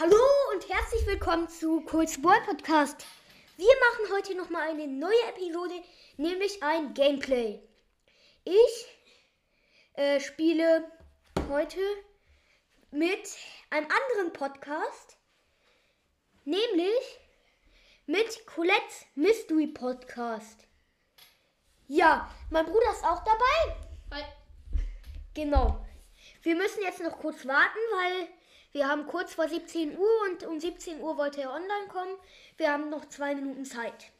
Hallo 0.00 0.22
und 0.52 0.68
herzlich 0.68 1.04
willkommen 1.08 1.48
zu 1.48 1.80
Cold 1.80 2.22
Boy 2.22 2.40
Podcast. 2.46 3.04
Wir 3.56 3.66
machen 3.66 4.14
heute 4.14 4.36
nochmal 4.36 4.68
eine 4.68 4.86
neue 4.86 5.20
Episode, 5.28 5.74
nämlich 6.16 6.62
ein 6.62 6.94
Gameplay. 6.94 7.60
Ich 8.44 8.86
äh, 9.94 10.20
spiele 10.20 10.88
heute 11.48 11.80
mit 12.92 13.28
einem 13.70 13.88
anderen 13.90 14.32
Podcast, 14.32 15.16
nämlich 16.44 17.18
mit 18.06 18.46
Colette's 18.46 19.04
Mystery 19.16 19.66
Podcast. 19.66 20.68
Ja, 21.88 22.32
mein 22.50 22.66
Bruder 22.66 22.92
ist 22.92 23.04
auch 23.04 23.24
dabei. 23.24 23.76
Hi. 24.12 24.22
Genau. 25.34 25.84
Wir 26.42 26.54
müssen 26.54 26.82
jetzt 26.82 27.00
noch 27.00 27.18
kurz 27.18 27.44
warten, 27.44 27.78
weil 27.96 28.28
wir 28.72 28.88
haben 28.88 29.06
kurz 29.06 29.34
vor 29.34 29.48
17 29.48 29.96
Uhr 29.96 30.22
und 30.30 30.46
um 30.46 30.60
17 30.60 31.00
Uhr 31.00 31.16
wollte 31.16 31.42
er 31.42 31.52
online 31.52 31.88
kommen. 31.88 32.14
Wir 32.56 32.72
haben 32.72 32.90
noch 32.90 33.06
zwei 33.06 33.34
Minuten 33.34 33.64
Zeit. 33.64 34.12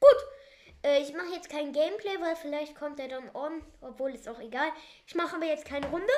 Gut. 0.00 0.16
Äh, 0.82 1.00
ich 1.02 1.14
mache 1.14 1.32
jetzt 1.32 1.48
kein 1.48 1.72
Gameplay, 1.72 2.20
weil 2.20 2.36
vielleicht 2.36 2.74
kommt 2.76 3.00
er 3.00 3.08
dann 3.08 3.30
on, 3.34 3.62
obwohl 3.80 4.14
ist 4.14 4.28
auch 4.28 4.40
egal. 4.40 4.68
Ich 5.06 5.14
mache 5.14 5.36
aber 5.36 5.46
jetzt 5.46 5.64
keine 5.64 5.88
Runde. 5.88 6.12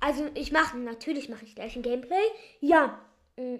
Also 0.00 0.28
ich 0.34 0.52
mache, 0.52 0.76
natürlich 0.76 1.28
mache 1.28 1.44
ich 1.44 1.54
gleich 1.54 1.76
ein 1.76 1.82
Gameplay. 1.82 2.24
Ja. 2.60 3.00
mm. 3.36 3.56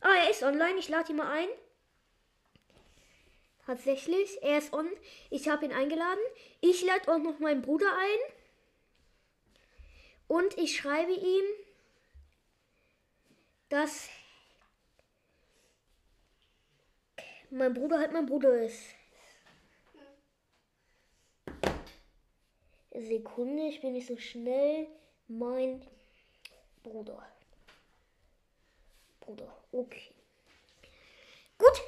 Ah, 0.00 0.14
er 0.24 0.30
ist 0.30 0.42
online. 0.42 0.78
Ich 0.78 0.88
lade 0.88 1.10
ihn 1.10 1.16
mal 1.16 1.30
ein. 1.30 1.48
Tatsächlich, 3.66 4.42
er 4.42 4.58
ist 4.58 4.72
on. 4.72 4.88
Ich 5.30 5.48
habe 5.48 5.64
ihn 5.64 5.72
eingeladen. 5.72 6.20
Ich 6.60 6.84
lade 6.84 7.10
auch 7.12 7.18
noch 7.18 7.38
meinen 7.38 7.62
Bruder 7.62 7.90
ein. 7.96 8.34
Und 10.28 10.56
ich 10.58 10.76
schreibe 10.76 11.12
ihm, 11.12 11.44
dass 13.68 14.08
mein 17.50 17.74
Bruder 17.74 17.98
halt 17.98 18.12
mein 18.12 18.26
Bruder 18.26 18.62
ist. 18.62 18.94
Sekunde, 22.90 23.68
ich 23.68 23.80
bin 23.80 23.92
nicht 23.92 24.06
so 24.06 24.16
schnell. 24.16 24.86
Mein 25.26 25.84
Bruder. 26.82 27.26
Bruder, 29.20 29.52
okay. 29.72 30.10
Gut, 31.58 31.82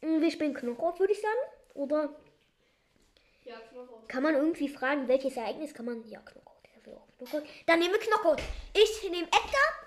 wir 0.00 0.30
spielen 0.30 0.54
Knockout, 0.54 0.98
würde 0.98 1.12
ich 1.12 1.20
sagen. 1.20 1.38
Oder 1.74 2.14
Ja, 3.44 3.60
kann 4.08 4.22
man 4.22 4.34
irgendwie 4.34 4.68
fragen, 4.68 5.08
welches 5.08 5.36
Ereignis 5.36 5.74
kann 5.74 5.86
man. 5.86 6.06
Ja, 6.08 6.20
Knockout. 6.20 6.49
Auch 7.20 7.26
Knockout. 7.28 7.48
Dann 7.66 7.78
nehmen 7.78 7.92
wir 7.92 8.00
Knockout. 8.00 8.42
Ich 8.72 9.02
nehme 9.10 9.26
Edgar. 9.26 9.86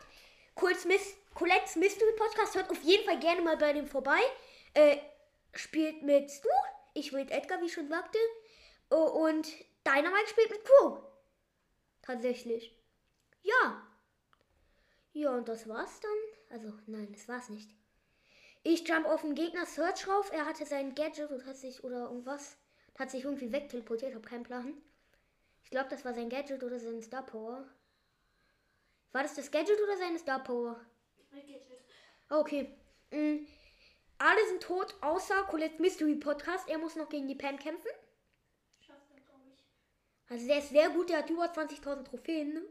Cole's 0.55 0.85
Miss, 0.85 1.15
Colette's 1.33 1.75
Mystery 1.75 2.13
Podcast. 2.15 2.55
Hört 2.55 2.69
auf 2.69 2.81
jeden 2.83 3.05
Fall 3.05 3.19
gerne 3.19 3.41
mal 3.41 3.57
bei 3.57 3.73
dem 3.73 3.87
vorbei. 3.87 4.19
Äh, 4.73 4.97
spielt 5.53 6.03
mit 6.03 6.29
Stu. 6.29 6.49
Ich 6.93 7.11
mit 7.11 7.31
Edgar, 7.31 7.59
wie 7.61 7.65
ich 7.65 7.73
schon 7.73 7.89
sagte. 7.89 8.19
Oh, 8.91 9.25
Und 9.27 9.47
Dynamite 9.85 10.27
spielt 10.27 10.51
mit 10.51 10.63
Crew. 10.63 10.99
Tatsächlich. 12.03 12.77
Ja. 13.41 13.87
Ja, 15.13 15.31
und 15.31 15.47
das 15.47 15.67
war's 15.67 15.99
dann. 15.99 16.59
Also, 16.59 16.73
nein, 16.85 17.11
das 17.11 17.27
war's 17.27 17.49
nicht. 17.49 17.69
Ich 18.63 18.87
jump 18.87 19.07
auf 19.07 19.21
den 19.21 19.35
Gegner 19.35 19.65
Search 19.65 20.07
rauf. 20.07 20.31
Er 20.31 20.45
hatte 20.45 20.65
sein 20.65 20.95
Gadget 20.95 21.31
und 21.31 21.45
hat 21.45 21.57
sich 21.57 21.83
oder 21.83 22.03
irgendwas. 22.03 22.57
Hat 22.97 23.09
sich 23.09 23.23
irgendwie 23.23 23.51
wegteleportiert. 23.51 24.13
Hab 24.13 24.25
keinen 24.25 24.43
Plan. 24.43 24.75
Ich 25.63 25.69
glaube, 25.69 25.89
das 25.89 26.05
war 26.05 26.13
sein 26.13 26.29
Gadget 26.29 26.63
oder 26.63 26.79
sein 26.79 27.01
Star 27.01 27.25
Power. 27.25 27.67
War 29.11 29.23
das 29.23 29.35
das 29.35 29.51
Gadget 29.51 29.81
oder 29.81 29.97
seine 29.97 30.19
Star 30.19 30.43
Power? 30.43 30.79
Mein 31.31 31.45
Gadget. 31.47 31.79
Okay. 32.29 32.75
Mm. 33.11 33.45
Alle 34.17 34.47
sind 34.47 34.63
tot, 34.63 34.95
außer 35.01 35.43
Colette's 35.43 35.79
Mystery 35.79 36.15
Podcast. 36.15 36.67
Er 36.69 36.77
muss 36.77 36.95
noch 36.95 37.09
gegen 37.09 37.27
die 37.27 37.35
Pam 37.35 37.57
kämpfen. 37.57 37.91
Schafft 38.79 39.11
er, 39.13 39.21
glaube 39.21 39.49
ich. 39.53 40.31
Also 40.31 40.47
der 40.47 40.59
ist 40.59 40.69
sehr 40.69 40.89
gut, 40.89 41.09
der 41.09 41.19
hat 41.19 41.29
über 41.29 41.45
20.000 41.45 42.03
Trophäen. 42.05 42.53
Ne? 42.53 42.63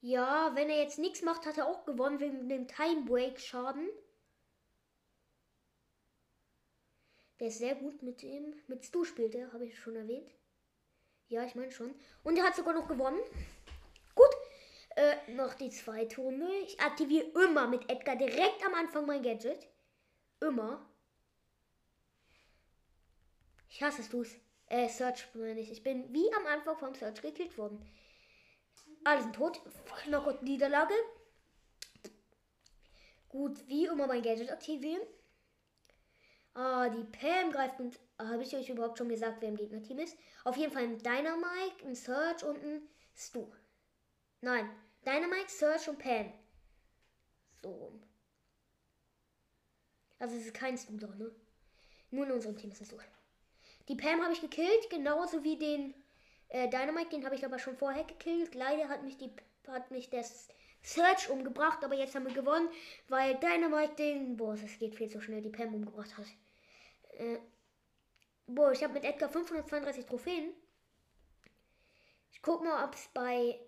Ja, 0.00 0.50
wenn 0.54 0.70
er 0.70 0.82
jetzt 0.82 0.98
nichts 0.98 1.22
macht, 1.22 1.46
hat 1.46 1.58
er 1.58 1.68
auch 1.68 1.84
gewonnen 1.84 2.18
wegen 2.18 2.48
dem 2.48 2.66
Time 2.66 3.04
Break 3.04 3.38
Schaden. 3.38 3.88
Der 7.42 7.48
ist 7.48 7.58
sehr 7.58 7.74
gut 7.74 8.00
mit 8.04 8.22
dem. 8.22 8.54
Mit 8.68 8.84
Stu 8.84 9.02
spielt 9.02 9.34
er, 9.34 9.52
habe 9.52 9.66
ich 9.66 9.76
schon 9.76 9.96
erwähnt. 9.96 10.30
Ja, 11.26 11.44
ich 11.44 11.56
meine 11.56 11.72
schon. 11.72 11.92
Und 12.22 12.38
er 12.38 12.44
hat 12.44 12.54
sogar 12.54 12.72
noch 12.72 12.86
gewonnen. 12.86 13.18
Gut. 14.14 14.30
Äh, 14.94 15.32
noch 15.32 15.54
die 15.54 15.70
zweite 15.70 16.20
Runde. 16.20 16.48
Ich 16.64 16.78
aktiviere 16.78 17.26
immer 17.42 17.66
mit 17.66 17.90
Edgar 17.90 18.14
direkt 18.14 18.64
am 18.64 18.74
Anfang 18.74 19.06
mein 19.06 19.24
Gadget. 19.24 19.66
Immer. 20.38 20.88
Ich 23.68 23.82
hasse 23.82 24.02
es. 24.02 24.36
Äh, 24.68 24.88
Search 24.88 25.26
meine 25.34 25.58
ich. 25.58 25.72
Ich 25.72 25.82
bin 25.82 26.14
wie 26.14 26.32
am 26.34 26.46
Anfang 26.46 26.78
vom 26.78 26.94
Search 26.94 27.22
gekillt 27.22 27.58
worden. 27.58 27.84
Alle 29.02 29.20
sind 29.20 29.34
tot. 29.34 29.60
Knockout 30.04 30.44
Niederlage. 30.44 30.94
Gut, 33.28 33.66
wie 33.66 33.86
immer 33.86 34.06
mein 34.06 34.22
Gadget 34.22 34.52
aktivieren. 34.52 35.02
Ah, 36.54 36.88
die 36.90 37.04
Pam 37.04 37.50
greift 37.50 37.80
und 37.80 37.98
habe 38.18 38.42
ich 38.42 38.54
euch 38.54 38.68
überhaupt 38.68 38.98
schon 38.98 39.08
gesagt, 39.08 39.38
wer 39.40 39.48
im 39.48 39.56
Gegnerteam 39.56 39.98
ist? 39.98 40.16
Auf 40.44 40.56
jeden 40.56 40.72
Fall 40.72 40.82
ein 40.82 40.98
Dynamite, 40.98 41.86
ein 41.86 41.94
Search 41.94 42.44
und 42.44 42.62
ein 42.62 42.82
Stu. 43.16 43.46
Nein, 44.42 44.68
Dynamite, 45.06 45.48
Search 45.48 45.88
und 45.88 45.98
Pam. 45.98 46.32
So. 47.62 47.92
Also 50.18 50.36
es 50.36 50.46
ist 50.46 50.54
kein 50.54 50.76
Stu 50.76 50.98
da, 50.98 51.08
ne? 51.14 51.34
Nur 52.10 52.26
in 52.26 52.32
unserem 52.32 52.56
Team 52.56 52.70
ist 52.70 52.82
es 52.82 52.90
so. 52.90 52.98
Die 53.88 53.96
Pam 53.96 54.22
habe 54.22 54.34
ich 54.34 54.40
gekillt, 54.40 54.90
genauso 54.90 55.42
wie 55.42 55.56
den 55.58 55.94
äh, 56.48 56.68
Dynamite, 56.68 57.10
den 57.10 57.24
habe 57.24 57.34
ich 57.34 57.44
aber 57.44 57.58
schon 57.58 57.76
vorher 57.76 58.04
gekillt. 58.04 58.54
Leider 58.54 58.88
hat 58.88 59.02
mich 59.04 59.16
die 59.16 59.32
hat 59.68 59.90
mich 59.90 60.10
das 60.10 60.48
Search 60.82 61.30
umgebracht, 61.30 61.84
aber 61.84 61.94
jetzt 61.94 62.14
haben 62.14 62.26
wir 62.26 62.34
gewonnen, 62.34 62.68
weil 63.08 63.38
Dynamite 63.38 63.94
den, 63.96 64.36
boah, 64.36 64.56
das 64.56 64.78
geht 64.78 64.96
viel 64.96 65.08
zu 65.08 65.20
schnell, 65.20 65.40
die 65.40 65.50
Pam 65.50 65.74
umgebracht 65.74 66.16
hat. 66.18 66.26
Äh, 67.12 67.38
boah, 68.46 68.72
ich 68.72 68.82
habe 68.82 68.94
mit 68.94 69.04
Edgar 69.04 69.28
532 69.28 70.06
Trophäen. 70.06 70.52
Ich 72.32 72.42
guck 72.42 72.62
mal, 72.62 72.84
ob 72.84 72.94
es 72.94 73.08
bei 73.14 73.58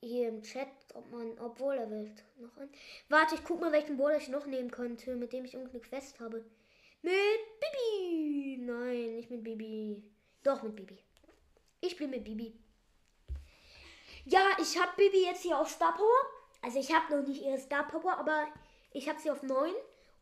hier 0.00 0.28
im 0.28 0.42
Chat, 0.42 0.68
ob 0.94 1.10
man, 1.10 1.38
obwohl 1.38 1.74
er 1.74 1.90
will 1.90 2.14
noch 2.36 2.56
ein. 2.56 2.70
Warte, 3.08 3.34
ich 3.34 3.44
guck 3.44 3.60
mal, 3.60 3.72
welchen 3.72 3.96
Brawler 3.96 4.16
ich 4.16 4.28
noch 4.28 4.46
nehmen 4.46 4.70
könnte, 4.70 5.16
mit 5.16 5.32
dem 5.32 5.44
ich 5.44 5.54
irgendeine 5.54 5.80
Quest 5.80 6.20
habe. 6.20 6.44
Mit 7.02 7.14
Bibi! 7.60 8.58
Nein, 8.60 9.16
nicht 9.16 9.30
mit 9.30 9.44
Bibi. 9.44 10.02
Doch 10.42 10.62
mit 10.62 10.76
Bibi. 10.76 10.98
Ich 11.80 11.92
spiele 11.92 12.10
mit 12.10 12.24
Bibi. 12.24 12.58
Ja, 14.24 14.46
ich 14.60 14.80
habe 14.80 14.92
Bibi 14.96 15.24
jetzt 15.24 15.42
hier 15.42 15.58
auf 15.58 15.68
Star 15.68 15.94
Power. 15.94 16.26
Also 16.62 16.78
ich 16.78 16.92
habe 16.92 17.16
noch 17.16 17.26
nicht 17.26 17.42
ihre 17.42 17.58
Star 17.58 17.86
Power, 17.86 18.18
aber 18.18 18.48
ich 18.92 19.08
habe 19.08 19.20
sie 19.20 19.30
auf 19.30 19.42
9. 19.42 19.72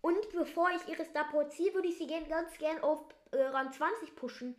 Und 0.07 0.31
bevor 0.31 0.71
ich 0.71 0.87
ihre 0.87 1.05
Star 1.05 1.29
Power 1.29 1.49
ziehe, 1.49 1.75
würde 1.75 1.89
ich 1.89 1.99
sie 1.99 2.07
gern, 2.07 2.29
ganz 2.29 2.57
gern 2.59 2.81
auf 2.81 3.05
äh, 3.33 3.43
Rang 3.43 3.73
20 3.73 4.15
pushen. 4.15 4.55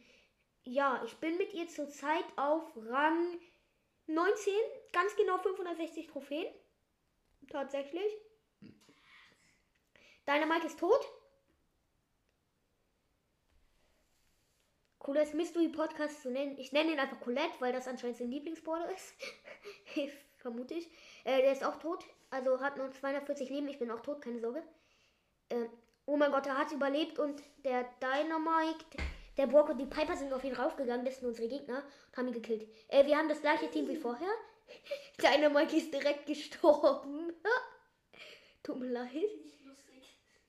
Ja, 0.66 1.02
ich 1.06 1.16
bin 1.22 1.38
mit 1.38 1.54
ihr 1.54 1.70
zurzeit 1.70 2.26
auf 2.36 2.70
Rang 2.76 3.40
19. 4.08 4.54
Ganz 4.92 5.16
genau 5.16 5.38
560 5.38 6.08
Trophäen. 6.08 6.54
Tatsächlich. 7.50 8.12
Dynamite 10.28 10.68
ist 10.68 10.80
tot. 10.80 11.00
Coolest 15.00 15.34
Mystery 15.34 15.70
Podcast 15.70 16.24
zu 16.24 16.30
nennen. 16.30 16.58
Ich 16.58 16.74
nenne 16.74 16.92
ihn 16.92 17.00
einfach 17.00 17.22
Colette, 17.22 17.56
weil 17.60 17.72
das 17.72 17.88
anscheinend 17.88 18.18
sein 18.18 18.32
Lieblingsborder 18.32 18.92
ist. 18.92 19.16
Vermute 20.40 20.74
ich. 20.74 20.90
Äh, 21.24 21.42
der 21.42 21.54
ist 21.54 21.64
auch 21.64 21.78
tot. 21.78 22.04
Also 22.32 22.60
hat 22.60 22.76
nur 22.76 22.92
240 22.92 23.50
Leben. 23.50 23.70
Ich 23.70 23.80
bin 23.80 23.90
auch 23.92 24.02
tot, 24.02 24.22
keine 24.22 24.42
Sorge. 24.42 24.62
Äh, 25.50 25.68
oh 26.06 26.18
mein 26.18 26.32
Gott, 26.32 26.46
er 26.48 26.58
hat 26.58 26.72
überlebt 26.72 27.20
und 27.20 27.42
der 27.64 27.86
Dynamite, 28.02 28.86
der 29.38 29.48
Brock 29.48 29.70
und 29.70 29.78
die 29.78 29.86
Piper 29.86 30.16
sind 30.16 30.34
auf 30.34 30.44
ihn 30.44 30.54
raufgegangen. 30.54 31.06
Das 31.06 31.20
sind 31.20 31.28
unsere 31.28 31.48
Gegner 31.48 31.84
und 32.08 32.18
haben 32.18 32.28
ihn 32.28 32.34
gekillt. 32.34 32.68
Äh, 32.88 33.06
wir 33.06 33.18
haben 33.18 33.30
das 33.30 33.42
gleiche 33.42 33.70
Team 33.70 33.88
wie 33.88 33.96
vorher. 33.96 34.34
Dynamite 35.22 35.78
ist 35.78 35.94
direkt 35.94 36.26
gestorben. 36.26 37.34
Tut 38.64 38.80
mir 38.80 38.90
leid. 38.90 39.30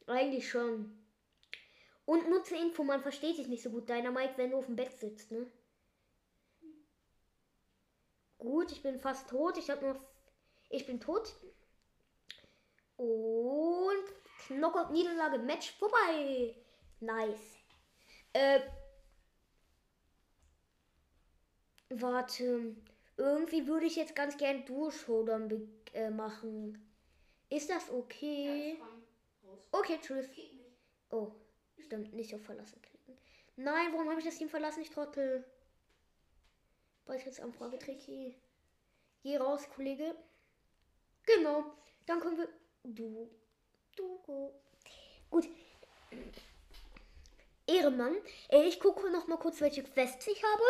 Eigentlich 0.06 0.48
schon. 0.48 0.98
Und 2.06 2.30
nutze 2.30 2.56
Info, 2.56 2.82
man 2.82 3.02
versteht 3.02 3.36
dich 3.36 3.48
nicht 3.48 3.62
so 3.62 3.68
gut, 3.68 3.88
Dynamite, 3.88 4.32
wenn 4.36 4.50
du 4.50 4.56
auf 4.56 4.66
dem 4.66 4.76
Bett 4.76 4.92
sitzt, 4.98 5.30
ne? 5.30 5.46
Gut, 8.38 8.70
ich 8.72 8.82
bin 8.82 8.98
fast 8.98 9.28
tot. 9.28 9.58
Ich 9.58 9.68
habe 9.68 9.84
noch. 9.84 10.00
Ich 10.70 10.86
bin 10.86 11.00
tot. 11.00 11.34
Und 12.96 14.04
Knockout 14.48 14.90
Niederlage 14.90 15.38
Match 15.38 15.72
vorbei. 15.78 16.54
Nice. 17.00 17.58
Äh. 18.32 18.60
Warte. 21.90 22.76
irgendwie 23.16 23.66
würde 23.66 23.86
ich 23.86 23.96
jetzt 23.96 24.14
ganz 24.14 24.36
gern 24.36 24.64
Duo-Showdown 24.64 25.68
äh, 25.94 26.10
machen. 26.10 26.86
Ist 27.50 27.70
das 27.70 27.88
Ja, 27.88 27.94
okay? 27.94 28.78
raus. 29.42 29.68
Okay, 29.72 29.98
tschüss. 30.00 30.28
Oh, 31.10 31.32
stimmt, 31.78 32.12
nicht 32.12 32.34
auf 32.34 32.42
Verlassen 32.42 32.80
klicken. 32.82 33.16
Nein, 33.56 33.92
warum 33.92 34.08
habe 34.08 34.20
ich 34.20 34.26
das 34.26 34.36
Team 34.36 34.48
verlassen? 34.48 34.82
Ich 34.82 34.90
trottel. 34.90 35.44
Beitrittsanfrage, 37.06 37.78
Tricky. 37.78 38.36
Geh 39.22 39.36
raus, 39.38 39.68
Kollege. 39.74 40.14
Genau, 41.24 41.64
dann 42.06 42.20
können 42.20 42.38
wir. 42.38 42.48
Du. 42.84 43.30
Du. 43.98 44.18
go. 44.24 44.54
Gut. 45.30 45.48
Ehrenmann. 47.66 48.16
Äh, 48.48 48.68
Ich 48.68 48.78
gucke 48.78 49.10
noch 49.10 49.26
mal 49.26 49.38
kurz, 49.38 49.60
welche 49.60 49.82
Quests 49.82 50.26
ich 50.28 50.42
habe. 50.42 50.62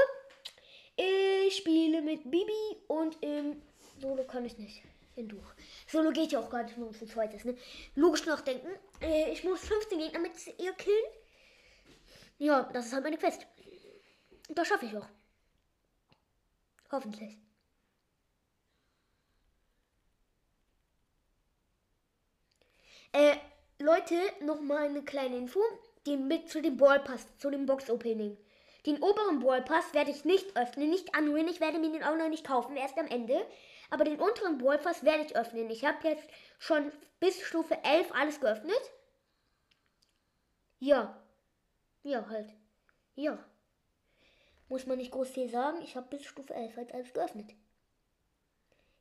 Ich 1.46 1.56
spiele 1.56 2.00
mit 2.02 2.28
Bibi 2.30 2.76
und 2.88 3.22
im 3.22 3.62
Solo 4.00 4.24
kann 4.24 4.44
ich 4.46 4.56
nicht. 4.58 4.82
In 5.14 5.28
Duo. 5.28 5.42
Solo 5.88 6.10
geht 6.10 6.32
ja 6.32 6.38
auch 6.40 6.48
gar 6.48 6.62
nicht 6.62 6.78
nur 6.78 6.92
zu 6.92 7.06
zweit 7.06 7.34
ist, 7.34 7.44
ne? 7.44 7.56
Logisch 7.96 8.24
nachdenken. 8.24 8.68
Äh, 9.00 9.32
ich 9.32 9.44
muss 9.44 9.60
15 9.60 9.98
Gegner 9.98 10.20
mit 10.20 10.32
ihr 10.58 10.72
killen. 10.72 11.12
Ja, 12.38 12.62
das 12.72 12.86
ist 12.86 12.92
halt 12.92 13.04
meine 13.04 13.18
Quest. 13.18 13.46
Das 14.48 14.68
schaffe 14.68 14.86
ich 14.86 14.96
auch. 14.96 15.06
Hoffentlich. 16.90 17.36
Äh, 23.12 23.36
Leute, 23.78 24.16
noch 24.40 24.60
mal 24.60 24.86
eine 24.86 25.02
kleine 25.02 25.36
Info. 25.36 25.60
Den 26.06 26.28
mit 26.28 26.48
zu 26.48 26.62
dem 26.62 26.76
Ballpass, 26.76 27.26
zu 27.38 27.50
dem 27.50 27.66
Box-Opening. 27.66 28.36
Den 28.86 29.02
oberen 29.02 29.40
Ballpass 29.40 29.92
werde 29.92 30.10
ich 30.10 30.24
nicht 30.24 30.56
öffnen, 30.56 30.90
nicht 30.90 31.14
anrühren. 31.14 31.48
Ich 31.48 31.60
werde 31.60 31.78
mir 31.78 31.90
den 31.90 32.04
auch 32.04 32.16
noch 32.16 32.28
nicht 32.28 32.46
kaufen, 32.46 32.76
erst 32.76 32.98
am 32.98 33.06
Ende. 33.06 33.44
Aber 33.90 34.04
den 34.04 34.20
unteren 34.20 34.58
Ballpass 34.58 35.04
werde 35.04 35.24
ich 35.24 35.36
öffnen. 35.36 35.68
Ich 35.70 35.84
habe 35.84 36.08
jetzt 36.08 36.28
schon 36.58 36.92
bis 37.20 37.40
Stufe 37.40 37.76
11 37.84 38.12
alles 38.14 38.40
geöffnet. 38.40 38.80
Ja. 40.78 41.20
Ja, 42.02 42.28
halt. 42.28 42.50
Ja. 43.16 43.38
Muss 44.68 44.86
man 44.86 44.98
nicht 44.98 45.10
groß 45.10 45.30
viel 45.30 45.48
sagen. 45.48 45.82
Ich 45.82 45.96
habe 45.96 46.08
bis 46.08 46.24
Stufe 46.24 46.54
11 46.54 46.76
halt 46.76 46.94
alles 46.94 47.12
geöffnet. 47.12 47.50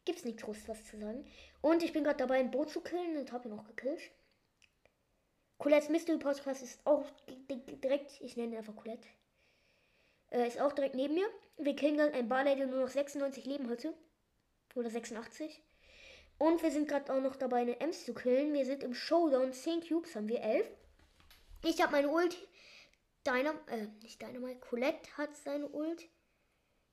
Gibt's 0.07 0.23
nichts 0.23 0.41
groß 0.43 0.69
was 0.69 0.85
zu 0.85 0.97
sagen. 0.97 1.25
Und 1.59 1.83
ich 1.83 1.91
bin 1.91 2.05
gerade 2.05 2.15
dabei, 2.17 2.39
ein 2.39 2.49
Boot 2.49 2.69
zu 2.69 2.79
killen 2.79 3.17
und 3.17 3.33
habe 3.33 3.49
ihn 3.49 3.59
auch 3.59 3.65
gekillt. 3.65 3.99
Colette's 5.57 5.89
Mystery 5.89 6.17
Podcast 6.17 6.63
ist 6.63 6.79
auch 6.85 7.03
di- 7.27 7.57
di- 7.65 7.75
direkt, 7.81 8.21
ich 8.21 8.37
nenne 8.37 8.53
ihn 8.53 8.57
einfach 8.59 8.75
Colette. 8.75 9.05
Äh, 10.31 10.47
ist 10.47 10.61
auch 10.61 10.71
direkt 10.71 10.95
neben 10.95 11.15
mir. 11.15 11.27
Wir 11.57 11.75
killen 11.75 11.97
dann 11.97 12.13
ein 12.13 12.29
Barley, 12.29 12.55
der 12.55 12.67
nur 12.67 12.79
noch 12.81 12.87
96 12.89 13.43
Leben 13.45 13.69
hatte. 13.69 13.93
Oder 14.75 14.89
86. 14.89 15.61
Und 16.37 16.63
wir 16.63 16.71
sind 16.71 16.87
gerade 16.87 17.11
auch 17.11 17.19
noch 17.19 17.35
dabei, 17.35 17.57
eine 17.61 17.81
Ems 17.81 18.05
zu 18.05 18.13
killen. 18.13 18.53
Wir 18.53 18.65
sind 18.65 18.83
im 18.83 18.93
Showdown. 18.93 19.51
10 19.51 19.81
Cubes 19.89 20.15
haben 20.15 20.29
wir 20.29 20.41
11. 20.41 20.69
Ich 21.65 21.81
habe 21.81 21.91
meine 21.91 22.09
Ult. 22.09 22.37
Dynam 23.25 23.59
äh, 23.67 23.87
nicht 24.03 24.21
Dynamite. 24.21 24.61
Colette 24.61 25.09
hat 25.17 25.35
seine 25.35 25.67
Ult. 25.67 26.07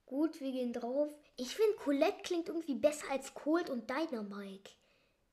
Gut, 0.07 0.41
wir 0.41 0.51
gehen 0.51 0.73
drauf. 0.73 1.13
Ich 1.37 1.57
finde, 1.57 1.77
Colette 1.77 2.23
klingt 2.23 2.49
irgendwie 2.49 2.75
besser 2.75 3.11
als 3.11 3.35
Cold 3.35 3.71
und 3.71 3.91
Dynamite. 3.91 4.71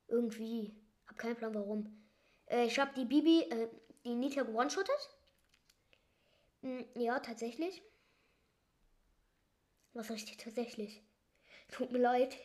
Irgendwie. 0.07 0.75
Hab 1.07 1.17
keinen 1.17 1.35
Plan 1.35 1.53
warum. 1.53 2.03
Äh, 2.47 2.65
ich 2.65 2.79
habe 2.79 2.91
die 2.95 3.05
Bibi, 3.05 3.41
äh, 3.43 3.69
die 4.03 4.15
Nita 4.15 4.41
one-shottet. 4.41 5.09
Hm, 6.61 6.85
ja, 6.95 7.19
tatsächlich. 7.19 7.83
Was 9.93 10.07
dir 10.07 10.37
tatsächlich? 10.37 11.03
Tut 11.71 11.91
mir 11.91 11.99
leid. 11.99 12.37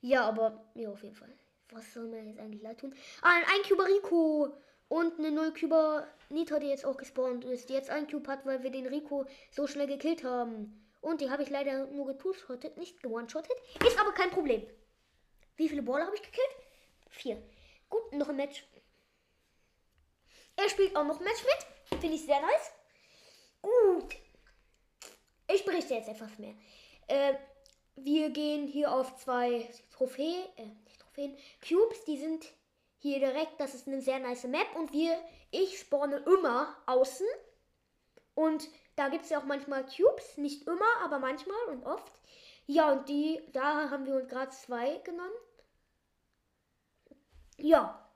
Ja, 0.00 0.24
aber, 0.24 0.70
ja, 0.74 0.90
auf 0.90 1.02
jeden 1.02 1.14
Fall. 1.14 1.32
Was 1.70 1.92
soll 1.92 2.08
mir 2.08 2.24
jetzt 2.24 2.38
eigentlich 2.38 2.62
leid 2.62 2.80
tun? 2.80 2.94
Ah, 3.22 3.36
ein 3.36 3.44
1 3.44 3.68
Cuber 3.68 3.86
Rico 3.86 4.54
und 4.88 5.18
eine 5.18 5.30
0 5.30 5.52
Cuber 5.52 6.06
Nita, 6.30 6.58
die 6.58 6.66
jetzt 6.66 6.84
auch 6.84 6.96
gespawnt 6.96 7.44
ist, 7.44 7.68
die 7.68 7.74
jetzt 7.74 7.90
ein 7.90 8.08
Cube 8.08 8.28
hat, 8.28 8.44
weil 8.44 8.62
wir 8.62 8.70
den 8.70 8.86
Rico 8.86 9.26
so 9.50 9.66
schnell 9.66 9.86
gekillt 9.86 10.24
haben. 10.24 10.89
Und 11.00 11.20
die 11.20 11.30
habe 11.30 11.42
ich 11.42 11.50
leider 11.50 11.86
nur 11.86 12.06
getushottet, 12.06 12.76
nicht 12.76 13.02
gewone-shottet. 13.02 13.56
Ist 13.86 13.98
aber 13.98 14.12
kein 14.12 14.30
Problem. 14.30 14.66
Wie 15.56 15.68
viele 15.68 15.82
Baller 15.82 16.06
habe 16.06 16.16
ich 16.16 16.22
gekillt? 16.22 16.56
Vier. 17.08 17.42
Gut, 17.88 18.12
noch 18.12 18.28
ein 18.28 18.36
Match. 18.36 18.66
Er 20.56 20.68
spielt 20.68 20.94
auch 20.94 21.04
noch 21.04 21.18
ein 21.18 21.24
Match 21.24 21.42
mit. 21.44 22.00
Finde 22.00 22.16
ich 22.16 22.24
sehr 22.24 22.40
nice. 22.40 22.70
Gut. 23.62 24.16
Ich 25.48 25.64
berichte 25.64 25.94
jetzt 25.94 26.08
etwas 26.08 26.38
mehr. 26.38 26.54
Äh, 27.08 27.34
wir 27.96 28.30
gehen 28.30 28.66
hier 28.66 28.92
auf 28.92 29.16
zwei 29.16 29.68
Trophäen, 29.90 30.44
äh, 30.56 30.66
nicht 30.84 31.00
Trophäen, 31.00 31.36
Cubes, 31.66 32.04
die 32.04 32.18
sind 32.18 32.46
hier 32.98 33.18
direkt, 33.18 33.58
das 33.58 33.74
ist 33.74 33.88
eine 33.88 34.00
sehr 34.00 34.18
nice 34.18 34.44
Map 34.44 34.76
und 34.76 34.92
wir, 34.92 35.18
ich 35.50 35.78
spawne 35.78 36.18
immer 36.18 36.76
außen 36.86 37.26
und 38.34 38.68
da 39.00 39.08
gibt 39.08 39.24
es 39.24 39.30
ja 39.30 39.40
auch 39.40 39.46
manchmal 39.46 39.86
Cubes, 39.86 40.36
nicht 40.36 40.66
immer, 40.66 40.98
aber 41.02 41.18
manchmal 41.18 41.56
und 41.68 41.86
oft. 41.86 42.12
Ja, 42.66 42.92
und 42.92 43.08
die, 43.08 43.40
da 43.54 43.88
haben 43.88 44.04
wir 44.04 44.14
uns 44.14 44.28
gerade 44.28 44.50
zwei 44.50 44.98
genommen. 44.98 45.32
Ja, 47.56 48.06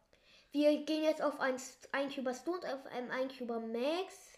wir 0.53 0.85
gehen 0.85 1.03
jetzt 1.03 1.23
auf 1.23 1.41
ein, 1.41 1.57
ein 1.93 2.11
Cuber 2.11 2.35
Stone 2.35 2.59
und 2.59 2.67
auf 2.67 2.85
einem 2.87 3.11
ein 3.11 3.29
Cuber 3.29 3.61
Max. 3.61 4.35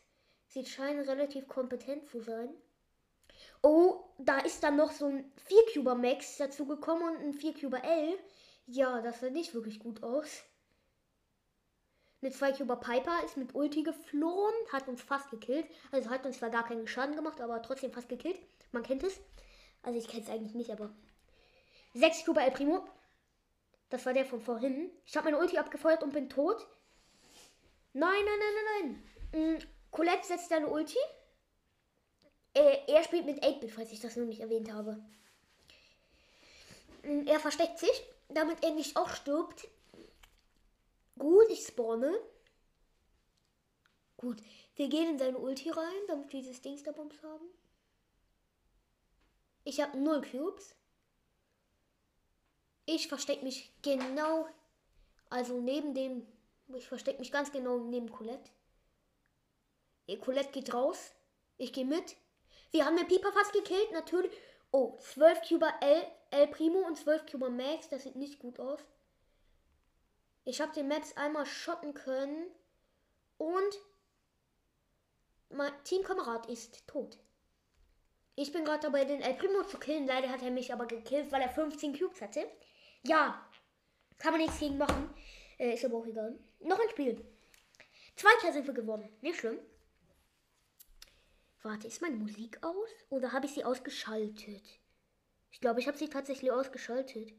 Sie 0.46 0.64
scheinen 0.64 1.00
relativ 1.00 1.48
kompetent 1.48 2.08
zu 2.08 2.20
sein. 2.20 2.54
Oh, 3.60 4.04
da 4.18 4.38
ist 4.38 4.62
dann 4.62 4.76
noch 4.76 4.92
so 4.92 5.06
ein 5.06 5.32
4-Cuber 5.48 5.96
Max 5.96 6.36
dazu 6.36 6.64
gekommen 6.64 7.16
und 7.16 7.24
ein 7.24 7.34
4-Cuber 7.34 7.82
L. 7.82 8.16
Ja, 8.66 9.00
das 9.00 9.18
sah 9.18 9.30
nicht 9.30 9.52
wirklich 9.52 9.80
gut 9.80 10.04
aus. 10.04 10.44
Eine 12.26 12.34
2-Cuber 12.34 12.74
Piper 12.76 13.24
ist 13.24 13.36
mit 13.36 13.54
Ulti 13.54 13.84
geflohen, 13.84 14.52
hat 14.72 14.88
uns 14.88 15.00
fast 15.00 15.30
gekillt. 15.30 15.64
Also 15.92 16.10
hat 16.10 16.26
uns 16.26 16.38
zwar 16.38 16.50
gar 16.50 16.66
keinen 16.66 16.88
Schaden 16.88 17.14
gemacht, 17.14 17.40
aber 17.40 17.62
trotzdem 17.62 17.92
fast 17.92 18.08
gekillt. 18.08 18.40
Man 18.72 18.82
kennt 18.82 19.04
es. 19.04 19.20
Also 19.84 19.96
ich 19.96 20.08
kenne 20.08 20.24
es 20.24 20.28
eigentlich 20.28 20.54
nicht, 20.56 20.72
aber. 20.72 20.90
6 21.94 22.24
Cuber 22.24 22.42
El 22.42 22.50
Primo. 22.50 22.84
Das 23.90 24.04
war 24.06 24.12
der 24.12 24.26
von 24.26 24.40
vorhin. 24.40 24.90
Ich 25.04 25.16
habe 25.16 25.26
meine 25.26 25.38
Ulti 25.38 25.56
abgefeuert 25.56 26.02
und 26.02 26.12
bin 26.12 26.28
tot. 26.28 26.66
Nein, 27.92 28.10
nein, 28.24 28.38
nein, 28.40 28.64
nein, 28.82 29.02
nein. 29.30 29.54
Mm, 29.54 29.58
Colette 29.92 30.26
setzt 30.26 30.48
seine 30.48 30.66
Ulti. 30.66 30.98
Äh, 32.54 32.78
er 32.88 33.04
spielt 33.04 33.26
mit 33.26 33.44
8-Bit, 33.44 33.70
falls 33.70 33.92
ich 33.92 34.00
das 34.00 34.16
noch 34.16 34.26
nicht 34.26 34.40
erwähnt 34.40 34.72
habe. 34.72 35.00
Mm, 37.04 37.24
Er 37.28 37.38
versteckt 37.38 37.78
sich, 37.78 38.02
damit 38.28 38.64
er 38.64 38.72
nicht 38.72 38.96
auch 38.96 39.10
stirbt. 39.10 39.68
Gut, 41.26 41.50
ich 41.50 41.66
spawne. 41.66 42.16
Gut, 44.16 44.40
wir 44.76 44.88
gehen 44.88 45.10
in 45.10 45.18
seine 45.18 45.38
Ulti 45.38 45.70
rein, 45.70 46.06
damit 46.06 46.32
wir 46.32 46.40
dieses 46.40 46.62
Dings 46.62 46.84
da 46.84 46.92
Bombs 46.92 47.20
haben. 47.20 47.48
Ich 49.64 49.80
habe 49.80 49.98
null 49.98 50.22
Cubes. 50.22 50.76
Ich 52.84 53.08
verstecke 53.08 53.42
mich 53.42 53.72
genau, 53.82 54.46
also 55.28 55.60
neben 55.60 55.94
dem, 55.94 56.24
ich 56.68 56.86
verstecke 56.86 57.18
mich 57.18 57.32
ganz 57.32 57.50
genau 57.50 57.78
neben 57.78 58.08
Colette. 58.08 58.52
Colette 60.20 60.52
geht 60.52 60.72
raus. 60.72 61.10
Ich 61.58 61.72
gehe 61.72 61.84
mit. 61.84 62.14
Wir 62.70 62.84
haben 62.84 62.96
den 62.96 63.08
Piper 63.08 63.32
fast 63.32 63.52
gekillt, 63.52 63.90
natürlich. 63.90 64.30
Oh, 64.70 64.96
12 65.00 65.40
Cuber 65.48 65.74
L, 65.80 66.06
L 66.30 66.46
Primo 66.46 66.86
und 66.86 66.96
12 66.96 67.26
Cuber 67.26 67.50
Max. 67.50 67.88
Das 67.88 68.04
sieht 68.04 68.14
nicht 68.14 68.38
gut 68.38 68.60
aus. 68.60 68.78
Ich 70.46 70.60
habe 70.60 70.72
den 70.72 70.86
Max 70.86 71.14
einmal 71.16 71.44
schotten 71.44 71.92
können. 71.92 72.46
Und 73.36 73.78
mein 75.50 75.72
Teamkamerad 75.84 76.46
ist 76.48 76.86
tot. 76.86 77.18
Ich 78.36 78.52
bin 78.52 78.64
gerade 78.64 78.80
dabei, 78.80 79.04
den 79.04 79.20
El 79.20 79.34
Primo 79.34 79.64
zu 79.64 79.76
killen. 79.76 80.06
Leider 80.06 80.30
hat 80.30 80.42
er 80.42 80.52
mich 80.52 80.72
aber 80.72 80.86
gekillt, 80.86 81.32
weil 81.32 81.42
er 81.42 81.50
15 81.50 81.98
Cubes 81.98 82.20
hatte. 82.22 82.46
Ja, 83.02 83.44
kann 84.18 84.32
man 84.32 84.40
nichts 84.40 84.60
gegen 84.60 84.78
machen. 84.78 85.12
Äh, 85.58 85.74
ist 85.74 85.84
aber 85.84 85.98
auch 85.98 86.06
egal. 86.06 86.38
Noch 86.60 86.78
ein 86.78 86.90
Spiel. 86.90 87.26
Zweiter 88.14 88.52
sind 88.52 88.66
wir 88.66 88.74
geworden. 88.74 89.08
Nicht 89.22 89.40
schlimm. 89.40 89.58
Warte, 91.62 91.88
ist 91.88 92.00
meine 92.00 92.16
Musik 92.16 92.62
aus? 92.62 92.90
Oder 93.08 93.32
habe 93.32 93.46
ich 93.46 93.52
sie 93.52 93.64
ausgeschaltet? 93.64 94.78
Ich 95.50 95.60
glaube, 95.60 95.80
ich 95.80 95.88
habe 95.88 95.98
sie 95.98 96.08
tatsächlich 96.08 96.52
ausgeschaltet. 96.52 97.32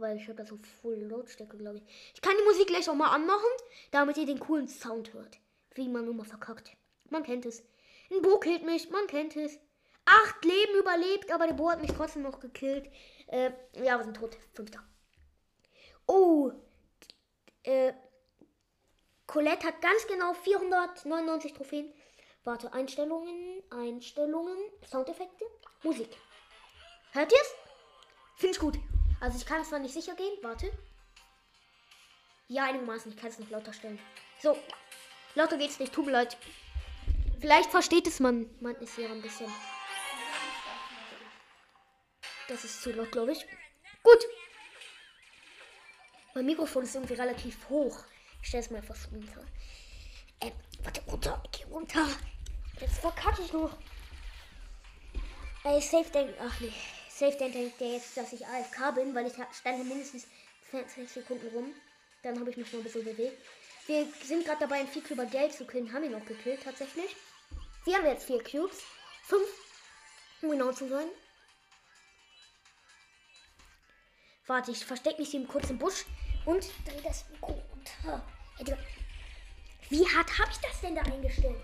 Weil 0.00 0.16
ich 0.16 0.24
habe 0.24 0.34
da 0.34 0.46
so 0.46 0.58
voll 0.80 0.96
Lautstärke, 0.96 1.58
glaube 1.58 1.76
ich. 1.76 2.12
Ich 2.14 2.22
kann 2.22 2.32
die 2.38 2.44
Musik 2.44 2.68
gleich 2.68 2.88
auch 2.88 2.94
mal 2.94 3.14
anmachen, 3.14 3.50
damit 3.90 4.16
ihr 4.16 4.24
den 4.24 4.40
coolen 4.40 4.66
Sound 4.66 5.12
hört. 5.12 5.38
Wie 5.74 5.88
man 5.88 6.06
nur 6.06 6.14
mal 6.14 6.24
verkackt. 6.24 6.72
Man 7.10 7.22
kennt 7.22 7.44
es. 7.44 7.62
Ein 8.10 8.22
Bo 8.22 8.38
killt 8.38 8.64
mich, 8.64 8.88
man 8.90 9.06
kennt 9.06 9.36
es. 9.36 9.58
Acht 10.06 10.42
Leben 10.44 10.78
überlebt, 10.78 11.30
aber 11.30 11.46
der 11.46 11.54
Bo 11.54 11.70
hat 11.70 11.82
mich 11.82 11.92
trotzdem 11.92 12.22
noch 12.22 12.40
gekillt. 12.40 12.90
Äh, 13.26 13.52
ja, 13.74 13.98
wir 13.98 14.04
sind 14.04 14.16
tot. 14.16 14.36
Fünfter. 14.54 14.82
Oh. 16.06 16.50
Äh, 17.62 17.92
Colette 19.26 19.66
hat 19.66 19.82
ganz 19.82 20.06
genau 20.06 20.32
499 20.32 21.52
Trophäen. 21.52 21.92
Warte, 22.42 22.72
Einstellungen, 22.72 23.62
Einstellungen, 23.68 24.56
Soundeffekte, 24.88 25.44
Musik. 25.82 26.16
Hört 27.12 27.30
ihr's? 27.30 27.54
Finde 28.36 28.54
ich 28.54 28.60
gut. 28.60 28.89
Also 29.20 29.38
ich 29.38 29.46
kann 29.46 29.60
es 29.60 29.68
zwar 29.68 29.78
nicht 29.78 29.94
sicher 29.94 30.14
gehen. 30.14 30.32
Warte. 30.42 30.72
Ja, 32.48 32.64
einigermaßen. 32.64 33.12
Ich 33.12 33.18
kann 33.18 33.28
es 33.30 33.38
noch 33.38 33.50
lauter 33.50 33.72
stellen. 33.72 33.98
So. 34.40 34.58
Lauter 35.34 35.58
geht's 35.58 35.78
nicht. 35.78 35.92
Tut 35.92 36.06
mir 36.06 36.12
leid. 36.12 36.36
Vielleicht 37.40 37.70
versteht 37.70 38.06
es 38.06 38.18
man. 38.18 38.50
Man 38.60 38.74
ist 38.76 38.98
ja 38.98 39.08
ein 39.08 39.22
bisschen. 39.22 39.52
Das 42.48 42.64
ist 42.64 42.82
zu 42.82 42.92
laut, 42.92 43.12
glaube 43.12 43.32
ich. 43.32 43.46
Gut. 44.02 44.26
Mein 46.34 46.46
Mikrofon 46.46 46.82
ist 46.82 46.94
irgendwie 46.94 47.14
relativ 47.14 47.68
hoch. 47.68 48.04
Ich 48.42 48.48
stelle 48.48 48.64
es 48.64 48.70
mal 48.70 48.78
etwas 48.78 49.08
runter. 49.12 49.44
Äh, 50.40 50.50
warte, 50.82 51.02
runter. 51.02 51.42
Geh 51.52 51.64
runter. 51.64 52.08
Jetzt 52.80 52.98
verkacke 52.98 53.42
ich 53.42 53.52
noch. 53.52 53.76
Ey, 55.64 55.80
safe 55.80 56.10
denkt. 56.10 56.34
Ach 56.40 56.60
nee. 56.60 56.72
Safe 57.20 57.36
denkt 57.36 57.78
der 57.80 57.92
jetzt, 57.92 58.16
dass 58.16 58.32
ich 58.32 58.46
AFK 58.46 58.94
bin, 58.94 59.14
weil 59.14 59.26
ich 59.26 59.34
stand 59.34 59.86
mindestens 59.86 60.26
20 60.70 61.06
Sekunden 61.06 61.48
rum. 61.48 61.74
Dann 62.22 62.40
habe 62.40 62.48
ich 62.48 62.56
mich 62.56 62.72
noch 62.72 62.80
ein 62.80 62.84
bisschen 62.84 63.04
bewegt. 63.04 63.36
Wir 63.86 64.06
sind 64.24 64.46
gerade 64.46 64.60
dabei, 64.60 64.76
ein 64.80 64.88
4 64.88 65.02
Cuber 65.02 65.26
Geld 65.26 65.52
zu 65.52 65.66
killen. 65.66 65.92
Haben 65.92 66.04
wir 66.04 66.18
noch 66.18 66.24
gekillt, 66.24 66.62
tatsächlich. 66.64 67.14
Wir 67.84 67.96
haben 67.96 68.06
jetzt 68.06 68.24
4 68.24 68.42
Cubes. 68.42 68.78
5, 69.24 69.42
um 70.42 70.50
genau 70.50 70.72
zu 70.72 70.88
sein. 70.88 71.08
Warte, 74.46 74.70
ich 74.70 74.84
verstecke 74.84 75.20
mich 75.20 75.30
hier 75.30 75.40
im 75.40 75.78
Busch 75.78 76.06
und 76.46 76.70
drehe 76.86 77.02
das 77.02 77.28
Mikro 77.28 77.62
runter. 77.70 78.26
Wie 79.90 80.06
hart 80.06 80.38
habe 80.38 80.50
ich 80.50 80.58
das 80.58 80.80
denn 80.80 80.94
da 80.94 81.02
eingestellt? 81.02 81.60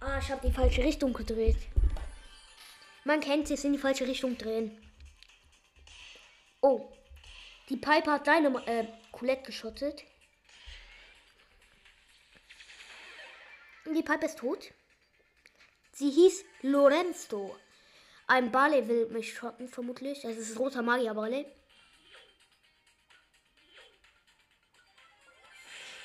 Ah, 0.00 0.18
ich 0.18 0.30
habe 0.30 0.48
die 0.48 0.52
falsche 0.52 0.82
Richtung 0.82 1.12
gedreht. 1.12 1.58
Man 3.06 3.20
kennt 3.20 3.48
es 3.52 3.62
in 3.62 3.72
die 3.72 3.78
falsche 3.78 4.04
Richtung 4.04 4.36
drehen. 4.36 4.76
Oh. 6.60 6.92
Die 7.68 7.76
Piper 7.76 8.14
hat 8.14 8.26
deine 8.26 8.48
äh, 8.66 8.88
Colette 9.12 9.44
geschottet. 9.44 10.02
Die 13.84 14.02
Piper 14.02 14.26
ist 14.26 14.40
tot. 14.40 14.72
Sie 15.92 16.10
hieß 16.10 16.44
Lorenzo. 16.62 17.56
Ein 18.26 18.50
Barley 18.50 18.88
will 18.88 19.06
mich 19.10 19.34
schotten, 19.34 19.68
vermutlich. 19.68 20.22
Das 20.22 20.36
ist 20.36 20.58
roter 20.58 20.82
Magier 20.82 21.14
Barley. 21.14 21.46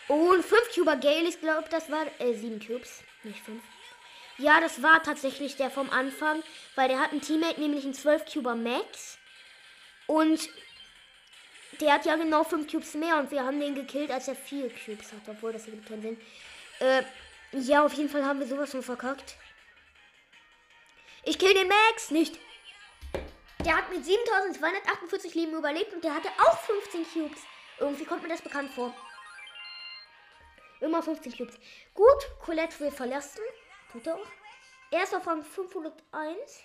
Und 0.07 0.45
5 0.45 0.75
Cuber 0.75 0.97
Gale, 0.97 1.29
ich 1.29 1.39
glaube, 1.39 1.67
das 1.69 1.89
war 1.89 2.05
äh, 2.19 2.35
7 2.35 2.59
Cubes, 2.59 3.01
nicht 3.23 3.39
5. 3.39 3.63
Ja, 4.37 4.59
das 4.59 4.81
war 4.81 5.03
tatsächlich 5.03 5.55
der 5.55 5.69
vom 5.69 5.89
Anfang, 5.89 6.41
weil 6.75 6.87
der 6.87 6.99
hat 6.99 7.11
einen 7.11 7.21
Teammate, 7.21 7.59
nämlich 7.59 7.83
einen 7.83 7.93
12 7.93 8.25
Cuber 8.25 8.55
Max. 8.55 9.17
Und 10.07 10.49
der 11.79 11.93
hat 11.93 12.05
ja 12.05 12.15
genau 12.15 12.43
5 12.43 12.69
Cubes 12.71 12.93
mehr 12.95 13.17
und 13.17 13.31
wir 13.31 13.43
haben 13.43 13.59
den 13.59 13.75
gekillt, 13.75 14.11
als 14.11 14.27
er 14.27 14.35
4 14.35 14.69
Cubes 14.69 15.11
hat, 15.11 15.21
obwohl 15.27 15.53
das 15.53 15.65
ergibt 15.65 15.87
keinen 15.87 16.01
Sinn. 16.01 16.21
Äh, 16.79 17.03
ja, 17.53 17.85
auf 17.85 17.93
jeden 17.93 18.09
Fall 18.09 18.25
haben 18.25 18.39
wir 18.39 18.47
sowas 18.47 18.71
von 18.71 18.83
verkackt. 18.83 19.35
Ich 21.23 21.37
kill 21.37 21.53
den 21.53 21.67
Max 21.67 22.11
nicht. 22.11 22.39
Der 23.65 23.77
hat 23.77 23.91
mit 23.91 24.03
7248 24.03 25.35
Leben 25.35 25.53
überlebt 25.53 25.93
und 25.93 26.03
der 26.03 26.15
hatte 26.15 26.29
auch 26.39 26.57
15 26.59 27.05
Cubes. 27.13 27.39
Irgendwie 27.79 28.05
kommt 28.05 28.23
mir 28.23 28.29
das 28.29 28.41
bekannt 28.41 28.73
vor. 28.73 28.93
Immer 30.79 31.03
15 31.03 31.37
Cubes. 31.37 31.59
Gut, 31.93 32.39
Colette 32.39 32.79
will 32.79 32.91
verlassen. 32.91 33.41
Tut 33.91 34.07
er 34.07 34.15
auch. 34.15 34.27
Er 34.91 35.03
ist 35.03 35.15
auf 35.15 35.25
Rang 35.27 35.43
501. 35.43 36.63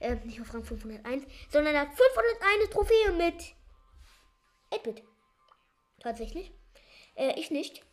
Äh, 0.00 0.14
nicht 0.24 0.40
auf 0.40 0.52
Rang 0.54 0.64
501, 0.64 1.24
sondern 1.50 1.74
er 1.74 1.82
hat 1.82 1.94
501 1.94 2.70
Trophäe 2.70 3.12
mit 3.12 3.54
8-Bit. 4.70 5.02
Tatsächlich. 6.00 6.52
Äh, 7.14 7.38
ich 7.38 7.50
nicht. 7.50 7.84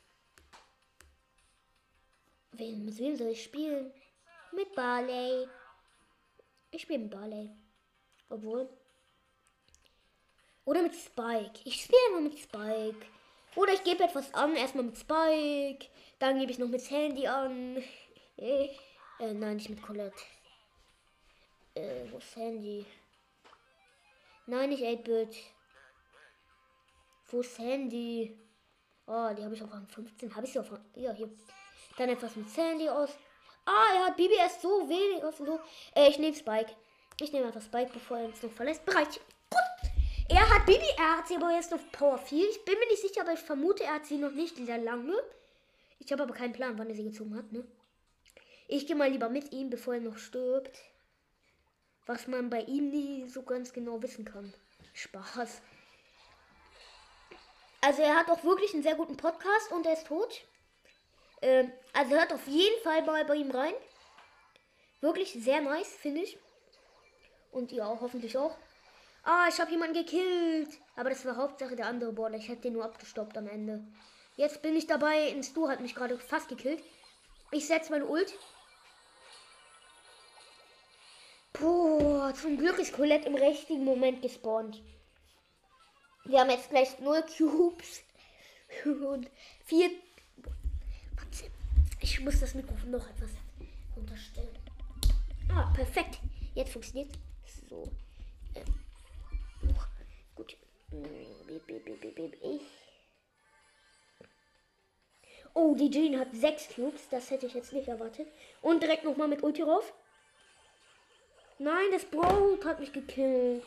Wen, 2.51 2.85
mit 2.85 2.97
wem 2.97 3.15
soll 3.15 3.29
ich 3.29 3.43
spielen? 3.43 3.91
Mit 4.51 4.73
Barley. 4.73 5.47
Ich 6.71 6.83
spiele 6.83 6.99
mit 6.99 7.11
Barley. 7.11 7.51
Obwohl. 8.29 8.69
Oder 10.65 10.81
mit 10.81 10.95
Spike. 10.95 11.61
Ich 11.65 11.83
spiele 11.83 11.99
immer 12.09 12.21
mit 12.21 12.39
Spike. 12.39 13.05
Oder 13.55 13.73
ich 13.73 13.83
gebe 13.83 14.03
etwas 14.03 14.33
an. 14.33 14.55
Erstmal 14.55 14.85
mit 14.85 14.97
Spike. 14.97 15.87
Dann 16.19 16.39
gebe 16.39 16.51
ich 16.51 16.59
noch 16.59 16.67
mit 16.67 16.81
Sandy 16.81 17.27
an. 17.27 17.83
Äh, 18.37 18.69
nein, 19.19 19.57
nicht 19.57 19.69
mit 19.69 19.81
Colette. 19.81 20.23
Äh, 21.73 22.05
wo 22.11 22.17
ist 22.17 22.31
Sandy? 22.33 22.85
Nein, 24.45 24.69
nicht 24.69 24.83
8-Bit. 24.83 25.35
Wo 27.27 27.41
ist 27.41 27.55
Sandy? 27.55 28.37
Oh, 29.07 29.29
die 29.37 29.43
habe 29.43 29.55
ich 29.55 29.63
auf 29.63 29.73
Rang 29.73 29.87
15. 29.87 30.35
Habe 30.35 30.45
ich 30.45 30.53
sie 30.53 30.59
auf 30.59 30.71
Rang... 30.71 30.85
Ja, 30.95 31.11
hier. 31.11 31.29
Dann 31.97 32.09
etwas 32.09 32.35
mit 32.35 32.49
Sandy 32.49 32.87
aus. 32.87 33.17
Ah, 33.65 33.93
er 33.95 34.05
hat 34.07 34.17
BBS 34.17 34.61
so 34.61 34.87
wenig 34.87 35.23
aus. 35.23 35.37
So. 35.37 35.59
Äh, 35.95 36.09
ich 36.09 36.19
nehme 36.19 36.35
Spike. 36.35 36.71
Ich 37.19 37.31
nehme 37.33 37.47
einfach 37.47 37.61
Spike, 37.61 37.91
bevor 37.91 38.19
er 38.19 38.25
uns 38.25 38.41
noch 38.43 38.51
verlässt. 38.51 38.85
Bereit. 38.85 39.19
Gut. 39.49 39.91
Er 40.29 40.49
hat 40.49 40.65
Bibi, 40.65 40.85
er 40.97 41.17
hat 41.17 41.27
sie 41.27 41.37
aber 41.37 41.51
jetzt 41.53 41.73
auf 41.73 41.91
Power 41.91 42.17
4. 42.17 42.49
Ich 42.49 42.65
bin 42.65 42.77
mir 42.77 42.87
nicht 42.87 43.01
sicher, 43.01 43.21
aber 43.21 43.33
ich 43.33 43.39
vermute, 43.39 43.83
er 43.85 43.95
hat 43.95 44.05
sie 44.05 44.17
noch 44.17 44.31
nicht 44.31 44.57
sehr 44.57 44.77
lange. 44.77 45.15
Ich 45.99 46.11
habe 46.11 46.23
aber 46.23 46.33
keinen 46.33 46.53
Plan, 46.53 46.77
wann 46.77 46.89
er 46.89 46.95
sie 46.95 47.05
gezogen 47.05 47.35
hat, 47.35 47.51
ne? 47.51 47.65
Ich 48.67 48.85
gehe 48.85 48.95
mal 48.95 49.09
lieber 49.09 49.29
mit 49.29 49.53
ihm, 49.53 49.69
bevor 49.69 49.95
er 49.95 50.01
noch 50.01 50.17
stirbt. 50.17 50.77
Was 52.05 52.27
man 52.27 52.49
bei 52.49 52.61
ihm 52.61 52.89
nie 52.89 53.27
so 53.27 53.43
ganz 53.43 53.71
genau 53.71 54.01
wissen 54.01 54.25
kann. 54.25 54.53
Spaß. 54.93 55.61
Also 57.81 58.01
er 58.01 58.15
hat 58.15 58.29
auch 58.29 58.43
wirklich 58.43 58.73
einen 58.73 58.83
sehr 58.83 58.95
guten 58.95 59.17
Podcast 59.17 59.71
und 59.71 59.85
er 59.85 59.93
ist 59.93 60.07
tot. 60.07 60.41
Ähm, 61.41 61.71
also 61.93 62.15
hört 62.15 62.33
auf 62.33 62.47
jeden 62.47 62.81
Fall 62.83 63.03
mal 63.03 63.23
bei 63.25 63.35
ihm 63.35 63.51
rein. 63.51 63.73
Wirklich 64.99 65.33
sehr 65.33 65.61
nice, 65.61 65.95
finde 65.95 66.21
ich. 66.21 66.37
Und 67.51 67.71
ihr 67.71 67.87
auch 67.87 68.01
hoffentlich 68.01 68.37
auch. 68.37 68.57
Ah, 69.23 69.45
ich 69.47 69.59
habe 69.59 69.71
jemanden 69.71 69.93
gekillt. 69.93 70.69
Aber 70.95 71.09
das 71.09 71.25
war 71.25 71.37
Hauptsache 71.37 71.75
der 71.75 71.87
andere 71.87 72.11
Border. 72.11 72.37
Ich 72.37 72.47
hätte 72.47 72.63
den 72.63 72.73
nur 72.73 72.85
abgestoppt 72.85 73.37
am 73.37 73.47
Ende. 73.47 73.85
Jetzt 74.35 74.61
bin 74.61 74.75
ich 74.75 74.87
dabei. 74.87 75.31
Ein 75.31 75.43
Stu 75.43 75.69
hat 75.69 75.79
mich 75.79 75.95
gerade 75.95 76.17
fast 76.17 76.49
gekillt. 76.49 76.83
Ich 77.51 77.67
setze 77.67 77.91
meine 77.91 78.05
Ult. 78.05 78.33
Boah, 81.59 82.33
zum 82.35 82.57
Glück 82.57 82.77
ist 82.77 82.93
Colette 82.93 83.27
im 83.27 83.35
richtigen 83.35 83.83
Moment 83.83 84.21
gespawnt. 84.21 84.81
Wir 86.25 86.39
haben 86.39 86.51
jetzt 86.51 86.69
gleich 86.69 86.99
0 86.99 87.23
Cubes 87.23 88.03
und 88.85 89.29
4. 89.65 89.89
Ich 92.01 92.19
muss 92.19 92.39
das 92.39 92.53
Mikrofon 92.53 92.91
noch 92.91 93.09
etwas 93.09 93.29
unterstellen. 93.95 94.55
Ah, 95.49 95.71
perfekt. 95.73 96.19
Jetzt 96.53 96.73
funktioniert 96.73 97.09
so. 97.69 97.83
Ähm, 98.53 98.65
gut. 100.35 100.55
Oh, 105.53 105.75
die 105.75 105.89
Jean 105.89 106.19
hat 106.19 106.35
6 106.35 106.75
Cubes. 106.75 107.09
Das 107.09 107.31
hätte 107.31 107.47
ich 107.47 107.53
jetzt 107.55 107.73
nicht 107.73 107.87
erwartet. 107.87 108.27
Und 108.61 108.83
direkt 108.83 109.05
nochmal 109.05 109.27
mit 109.27 109.41
Ulti 109.41 109.63
rauf. 109.63 109.91
Nein, 111.59 111.87
das 111.91 112.05
Brawl 112.05 112.59
hat 112.63 112.79
mich 112.79 112.93
gekillt. 112.93 113.63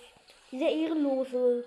Dieser 0.53 0.69
Ehrenlose. 0.69 1.65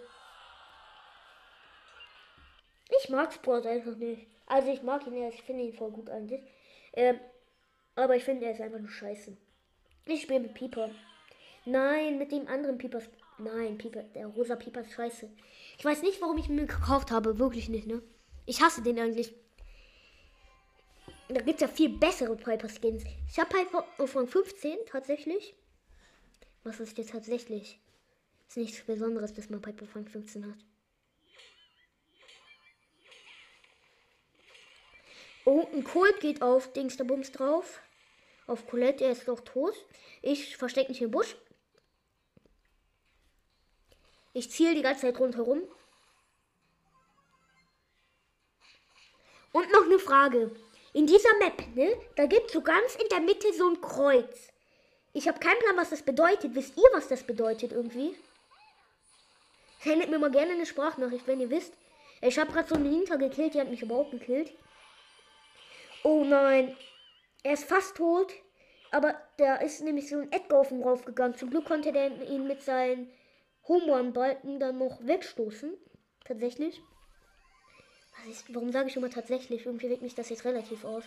Ich 3.01 3.09
mag 3.09 3.33
Sport 3.33 3.65
einfach 3.65 3.95
nicht. 3.95 4.27
Also 4.45 4.71
ich 4.71 4.83
mag 4.83 5.05
ihn 5.07 5.17
ja, 5.17 5.29
ich 5.29 5.41
finde 5.43 5.63
ihn 5.63 5.73
voll 5.73 5.91
gut 5.91 6.09
eigentlich. 6.09 6.41
Ähm, 6.93 7.19
aber 7.95 8.15
ich 8.15 8.23
finde, 8.23 8.45
er 8.45 8.53
ist 8.53 8.61
einfach 8.61 8.79
nur 8.79 8.89
scheiße. 8.89 9.35
Ich 10.05 10.21
spiele 10.21 10.41
mit 10.41 10.53
Pieper. 10.53 10.89
Nein, 11.65 12.17
mit 12.17 12.31
dem 12.31 12.47
anderen 12.47 12.77
Pieper. 12.77 13.01
Nein, 13.37 13.77
Pieper, 13.77 14.03
der 14.03 14.27
rosa 14.27 14.55
Pieper 14.55 14.81
ist 14.81 14.93
scheiße. 14.93 15.29
Ich 15.77 15.83
weiß 15.83 16.01
nicht, 16.03 16.21
warum 16.21 16.37
ich 16.37 16.49
ihn 16.49 16.55
mir 16.55 16.65
gekauft 16.65 17.11
habe. 17.11 17.39
Wirklich 17.39 17.69
nicht, 17.69 17.87
ne? 17.87 18.01
Ich 18.45 18.61
hasse 18.61 18.81
den 18.81 18.99
eigentlich. 18.99 19.33
Da 21.29 21.41
gibt 21.41 21.55
es 21.55 21.61
ja 21.61 21.67
viel 21.67 21.89
bessere 21.89 22.35
Piper 22.35 22.69
Skins. 22.69 23.03
Ich 23.29 23.39
habe 23.39 23.55
auf 23.97 24.15
Rang 24.15 24.27
15 24.27 24.77
tatsächlich. 24.85 25.55
Was 26.63 26.79
ist 26.79 26.97
jetzt 26.97 27.11
tatsächlich? 27.11 27.79
Ist 28.47 28.57
nichts 28.57 28.81
Besonderes, 28.83 29.33
dass 29.33 29.49
man 29.49 29.61
Piper 29.61 29.85
Rang 29.93 30.07
15 30.07 30.45
hat. 30.45 30.59
Oh, 35.45 35.67
ein 35.73 35.83
Colt 35.83 36.21
geht 36.21 36.41
auf 36.41 36.71
Dingsterbums 36.71 37.31
drauf. 37.31 37.81
Auf 38.47 38.65
Colette, 38.65 39.03
er 39.03 39.11
ist 39.11 39.27
doch 39.27 39.41
tot. 39.41 39.73
Ich 40.21 40.55
verstecke 40.55 40.89
mich 40.89 41.01
im 41.01 41.11
Busch. 41.11 41.35
Ich 44.33 44.49
ziele 44.49 44.75
die 44.75 44.81
ganze 44.81 45.01
Zeit 45.01 45.19
rundherum. 45.19 45.61
Und 49.51 49.71
noch 49.71 49.83
eine 49.83 49.99
Frage. 49.99 50.55
In 50.93 51.07
dieser 51.07 51.37
Map, 51.39 51.75
ne, 51.75 51.99
da 52.15 52.25
gibt 52.25 52.47
es 52.47 52.53
so 52.53 52.61
ganz 52.61 52.95
in 52.95 53.09
der 53.09 53.19
Mitte 53.19 53.51
so 53.53 53.69
ein 53.69 53.81
Kreuz. 53.81 54.52
Ich 55.13 55.27
habe 55.27 55.39
keinen 55.39 55.59
Plan, 55.59 55.77
was 55.77 55.91
das 55.91 56.01
bedeutet. 56.01 56.55
Wisst 56.55 56.75
ihr, 56.75 56.89
was 56.93 57.07
das 57.07 57.23
bedeutet 57.23 57.71
irgendwie? 57.71 58.15
Sendet 59.79 60.09
mir 60.09 60.17
mal 60.17 60.31
gerne 60.31 60.53
eine 60.53 60.65
Sprachnachricht, 60.65 61.27
wenn 61.27 61.39
ihr 61.39 61.49
wisst. 61.49 61.73
Ich 62.21 62.39
habe 62.39 62.51
gerade 62.51 62.67
so 62.67 62.75
einen 62.75 62.91
Hinter 62.91 63.17
gekillt, 63.17 63.53
die 63.53 63.61
hat 63.61 63.69
mich 63.69 63.81
überhaupt 63.81 64.11
gekillt. 64.11 64.51
Oh 66.03 66.23
nein. 66.23 66.75
Er 67.43 67.53
ist 67.53 67.65
fast 67.65 67.95
tot. 67.95 68.33
Aber 68.91 69.15
da 69.37 69.55
ist 69.55 69.81
nämlich 69.81 70.07
so 70.07 70.19
ein 70.19 70.31
Edgar 70.31 70.59
auf 70.59 70.71
ihn 70.71 70.83
raufgegangen. 70.83 71.37
Zum 71.37 71.49
Glück 71.49 71.65
konnte 71.65 71.91
der 71.91 72.11
ihn 72.29 72.47
mit 72.47 72.61
seinen 72.61 73.11
Home-Run-Balken 73.67 74.59
dann 74.59 74.77
noch 74.77 74.99
wegstoßen. 75.01 75.73
Tatsächlich. 76.25 76.81
Ist, 78.29 78.53
warum 78.53 78.71
sage 78.71 78.89
ich 78.89 78.95
immer 78.95 79.09
tatsächlich? 79.09 79.65
Irgendwie 79.65 79.87
regt 79.87 80.01
mich 80.01 80.15
das 80.15 80.29
jetzt 80.29 80.45
relativ 80.45 80.85
auf. 80.85 81.03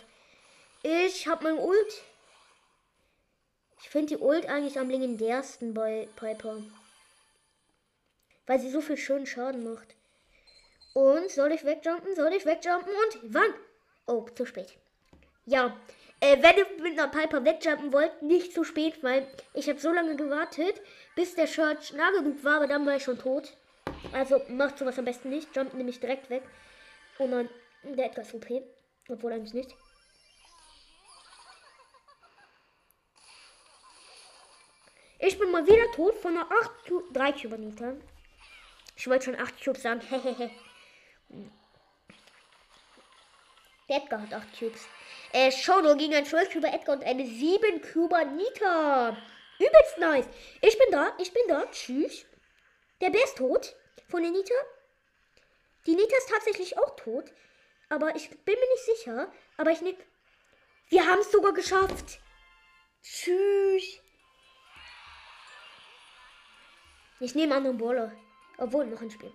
Ich 0.83 1.27
habe 1.27 1.45
mein 1.45 1.57
Ult. 1.57 2.01
Ich 3.79 3.89
finde 3.89 4.15
die 4.15 4.21
Ult 4.21 4.47
eigentlich 4.47 4.79
am 4.79 4.89
legendärsten 4.89 5.73
bei 5.73 6.07
Piper. 6.15 6.63
Weil 8.45 8.59
sie 8.59 8.71
so 8.71 8.81
viel 8.81 8.97
schönen 8.97 9.25
Schaden 9.25 9.63
macht. 9.63 9.95
Und 10.93 11.29
soll 11.29 11.51
ich 11.51 11.63
wegjumpen? 11.63 12.15
Soll 12.15 12.33
ich 12.33 12.45
wegjumpen? 12.45 12.89
Und 12.89 13.33
wann? 13.33 13.53
Oh, 14.07 14.25
zu 14.33 14.45
spät. 14.45 14.73
Ja, 15.45 15.77
äh, 16.19 16.41
wenn 16.41 16.57
ihr 16.57 16.65
mit 16.81 16.99
einer 16.99 17.09
Piper 17.09 17.45
wegjumpen 17.45 17.93
wollt, 17.93 18.21
nicht 18.21 18.53
zu 18.53 18.63
spät, 18.63 19.03
weil 19.03 19.27
ich 19.53 19.69
habe 19.69 19.79
so 19.79 19.91
lange 19.91 20.15
gewartet, 20.15 20.81
bis 21.15 21.35
der 21.35 21.45
Church 21.45 21.93
nah 21.93 22.09
genug 22.11 22.43
war, 22.43 22.55
aber 22.55 22.67
dann 22.67 22.85
war 22.85 22.95
ich 22.95 23.03
schon 23.03 23.19
tot. 23.19 23.55
Also 24.11 24.41
macht 24.49 24.79
sowas 24.79 24.97
am 24.97 25.05
besten 25.05 25.29
nicht. 25.29 25.55
Jumpt 25.55 25.73
nämlich 25.75 25.99
direkt 25.99 26.29
weg. 26.29 26.43
Und 27.19 27.31
dann 27.31 27.49
der 27.83 28.07
etwas 28.07 28.33
OP. 28.33 28.47
Obwohl 29.09 29.33
eigentlich 29.33 29.53
nicht. 29.53 29.75
Ich 35.27 35.37
bin 35.37 35.51
mal 35.51 35.67
wieder 35.67 35.91
tot 35.91 36.15
von 36.15 36.37
einer 36.37 36.49
8 36.49 36.71
3 37.11 37.31
Kilometer. 37.33 37.97
Ich 38.95 39.09
wollte 39.09 39.25
schon 39.25 39.35
8 39.35 39.61
Cubes 39.61 39.81
sagen. 39.81 39.99
Hehehe. 40.09 40.49
Edgar 43.89 44.21
hat 44.21 44.33
8 44.33 44.57
Cubes. 44.57 44.87
Äh, 45.33 45.51
Shono 45.51 45.97
gegen 45.97 46.13
ein 46.13 46.25
12 46.25 46.53
Cuber 46.53 46.73
Edgar 46.73 46.95
und 46.95 47.03
eine 47.03 47.25
7 47.25 47.81
Cuber 47.81 48.23
Nita. 48.23 49.17
Übelst 49.59 49.97
nice. 49.97 50.29
Ich 50.61 50.77
bin 50.77 50.91
da, 50.91 51.11
ich 51.19 51.33
bin 51.33 51.43
da. 51.49 51.65
Tschüss. 51.71 52.25
Der 53.01 53.09
Bär 53.09 53.25
ist 53.25 53.37
tot 53.37 53.75
von 54.07 54.21
der 54.21 54.31
Nita. 54.31 54.55
Die 55.87 55.95
Nita 55.95 56.15
ist 56.15 56.29
tatsächlich 56.29 56.77
auch 56.77 56.95
tot. 56.95 57.33
Aber 57.89 58.15
ich 58.15 58.29
bin 58.29 58.55
mir 58.55 58.69
nicht 58.71 58.97
sicher. 58.97 59.29
Aber 59.57 59.71
ich 59.71 59.81
nehme. 59.81 59.97
Wir 60.87 61.05
haben 61.05 61.19
es 61.19 61.31
sogar 61.31 61.51
geschafft. 61.51 62.21
Tschüss. 63.03 63.99
Ich 67.19 67.33
nehme 67.33 67.55
anderen 67.55 67.77
Baller. 67.77 68.11
Obwohl, 68.57 68.85
noch 68.85 69.01
ein 69.01 69.11
Spiel. 69.11 69.31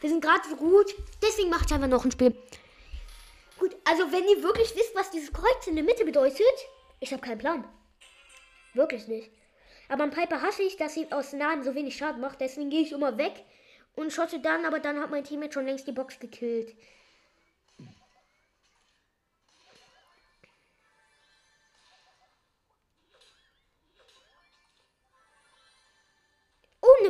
Wir 0.00 0.10
sind 0.10 0.22
gerade 0.22 0.48
so 0.48 0.56
gut. 0.56 0.94
Deswegen 1.22 1.50
mache 1.50 1.64
ich 1.66 1.72
einfach 1.72 1.88
noch 1.88 2.04
ein 2.04 2.10
Spiel. 2.10 2.34
Gut, 3.58 3.76
also 3.84 4.10
wenn 4.12 4.24
ihr 4.28 4.42
wirklich 4.42 4.74
wisst, 4.74 4.94
was 4.94 5.10
dieses 5.10 5.32
Kreuz 5.32 5.66
in 5.66 5.76
der 5.76 5.84
Mitte 5.84 6.04
bedeutet, 6.04 6.40
ich 7.00 7.12
habe 7.12 7.22
keinen 7.22 7.38
Plan. 7.38 7.64
Wirklich 8.74 9.06
nicht. 9.08 9.30
Aber 9.88 10.04
am 10.04 10.10
Piper 10.10 10.40
hasse 10.40 10.62
ich, 10.62 10.76
dass 10.76 10.94
sie 10.94 11.10
aus 11.10 11.32
Nahen 11.32 11.62
so 11.62 11.74
wenig 11.74 11.96
Schaden 11.96 12.20
macht. 12.20 12.40
Deswegen 12.40 12.70
gehe 12.70 12.82
ich 12.82 12.92
immer 12.92 13.18
weg 13.18 13.44
und 13.96 14.12
schotte 14.12 14.40
dann, 14.40 14.64
aber 14.64 14.78
dann 14.78 15.00
hat 15.00 15.10
mein 15.10 15.24
Team 15.24 15.42
jetzt 15.42 15.54
schon 15.54 15.66
längst 15.66 15.86
die 15.86 15.92
Box 15.92 16.18
gekillt. 16.20 16.74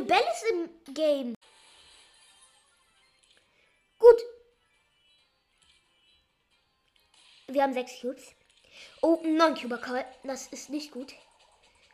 Eine 0.01 0.07
Belle 0.07 0.31
ist 0.31 0.45
im 0.51 0.93
Game. 0.93 1.35
Gut. 3.99 4.21
Wir 7.47 7.63
haben 7.63 7.73
sechs 7.73 7.99
Cubes. 8.01 8.33
Oh, 9.01 9.21
neun 9.23 9.55
Cuber 9.55 9.77
Karl. 9.77 10.05
Das 10.23 10.47
ist 10.47 10.69
nicht 10.69 10.91
gut. 10.91 11.13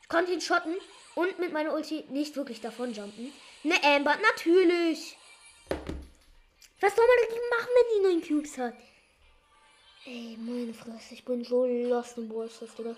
Ich 0.02 0.08
konnte 0.08 0.32
ihn 0.32 0.42
schotten 0.42 0.76
und 1.16 1.40
mit 1.40 1.52
meiner 1.52 1.74
Ulti 1.74 2.06
nicht 2.10 2.36
wirklich 2.36 2.62
davon 2.62 2.94
jumpen. 2.94 3.34
Ne 3.64 3.76
Amber, 3.84 4.16
natürlich. 4.16 5.18
Was 6.80 6.96
soll 6.96 7.06
man 7.06 7.18
dagegen 7.28 7.50
machen, 7.50 7.70
wenn 7.76 7.96
die 7.96 8.04
neun 8.04 8.28
Cubes 8.28 8.58
hat? 8.58 8.76
Ey, 10.06 10.38
meine 10.40 10.74
Fresse, 10.74 11.16
ich 11.16 11.26
bin 11.26 11.44
so 11.44 11.66
lost 11.66 12.18
im 12.18 12.30
Ballstars, 12.30 12.76
Digga. 12.76 12.96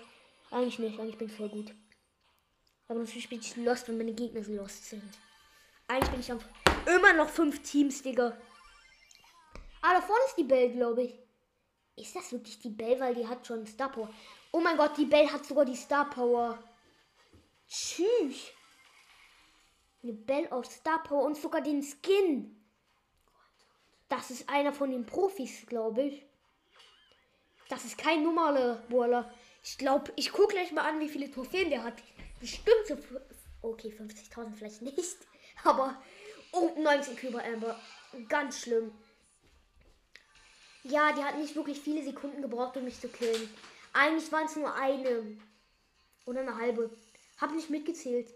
Eigentlich 0.52 0.78
nicht, 0.78 1.00
eigentlich 1.00 1.18
bin 1.18 1.28
ich 1.28 1.34
voll 1.34 1.48
gut. 1.48 1.74
Aber 2.90 2.98
natürlich 2.98 3.28
bin 3.28 3.38
ich 3.38 3.54
lost, 3.54 3.86
wenn 3.86 3.98
meine 3.98 4.12
Gegner 4.12 4.40
lost 4.48 4.86
sind. 4.86 5.16
Eigentlich 5.86 6.10
bin 6.10 6.20
ich 6.20 6.32
einfach 6.32 6.48
immer 6.86 7.12
noch 7.12 7.28
fünf 7.28 7.62
Teams, 7.62 8.02
Digga. 8.02 8.36
Ah, 9.80 9.94
da 9.94 10.00
vorne 10.00 10.24
ist 10.26 10.36
die 10.36 10.42
Bell, 10.42 10.72
glaube 10.72 11.04
ich. 11.04 11.14
Ist 11.94 12.16
das 12.16 12.32
wirklich 12.32 12.58
die 12.58 12.70
Bell? 12.70 12.98
Weil 12.98 13.14
die 13.14 13.28
hat 13.28 13.46
schon 13.46 13.64
Star 13.64 13.92
Power. 13.92 14.12
Oh 14.50 14.58
mein 14.58 14.76
Gott, 14.76 14.96
die 14.96 15.04
Bell 15.04 15.30
hat 15.30 15.46
sogar 15.46 15.64
die 15.64 15.76
Star 15.76 16.10
Power. 16.10 16.58
Tschüss. 17.68 18.50
Eine 20.02 20.12
Bell 20.12 20.48
auf 20.50 20.66
Star 20.66 21.00
Power 21.04 21.26
und 21.26 21.36
sogar 21.36 21.60
den 21.60 21.84
Skin. 21.84 22.60
Das 24.08 24.32
ist 24.32 24.50
einer 24.50 24.72
von 24.72 24.90
den 24.90 25.06
Profis, 25.06 25.64
glaube 25.64 26.02
ich. 26.02 26.26
Das 27.68 27.84
ist 27.84 27.96
kein 27.96 28.24
normaler 28.24 28.82
Brawler. 28.88 29.32
Ich 29.62 29.78
glaube, 29.78 30.12
ich 30.16 30.32
gucke 30.32 30.54
gleich 30.54 30.72
mal 30.72 30.88
an, 30.88 30.98
wie 30.98 31.08
viele 31.08 31.30
Trophäen 31.30 31.70
der 31.70 31.84
hat. 31.84 31.94
Bestimmt 32.40 32.86
so. 32.86 32.96
Okay, 33.62 33.94
50.000 33.96 34.54
vielleicht 34.56 34.82
nicht. 34.82 35.16
Aber. 35.64 36.02
Oh, 36.52 36.72
19 36.76 37.16
Küber 37.16 37.44
Amber. 37.44 37.78
Ganz 38.28 38.62
schlimm. 38.62 38.90
Ja, 40.82 41.12
die 41.12 41.22
hat 41.22 41.38
nicht 41.38 41.54
wirklich 41.54 41.78
viele 41.78 42.02
Sekunden 42.02 42.42
gebraucht, 42.42 42.76
um 42.76 42.84
mich 42.84 43.00
zu 43.00 43.08
killen. 43.08 43.54
Eigentlich 43.92 44.32
waren 44.32 44.46
es 44.46 44.56
nur 44.56 44.74
eine. 44.74 45.38
Oder 46.24 46.40
eine 46.40 46.56
halbe. 46.56 46.90
Hab 47.40 47.52
nicht 47.52 47.70
mitgezählt. 47.70 48.32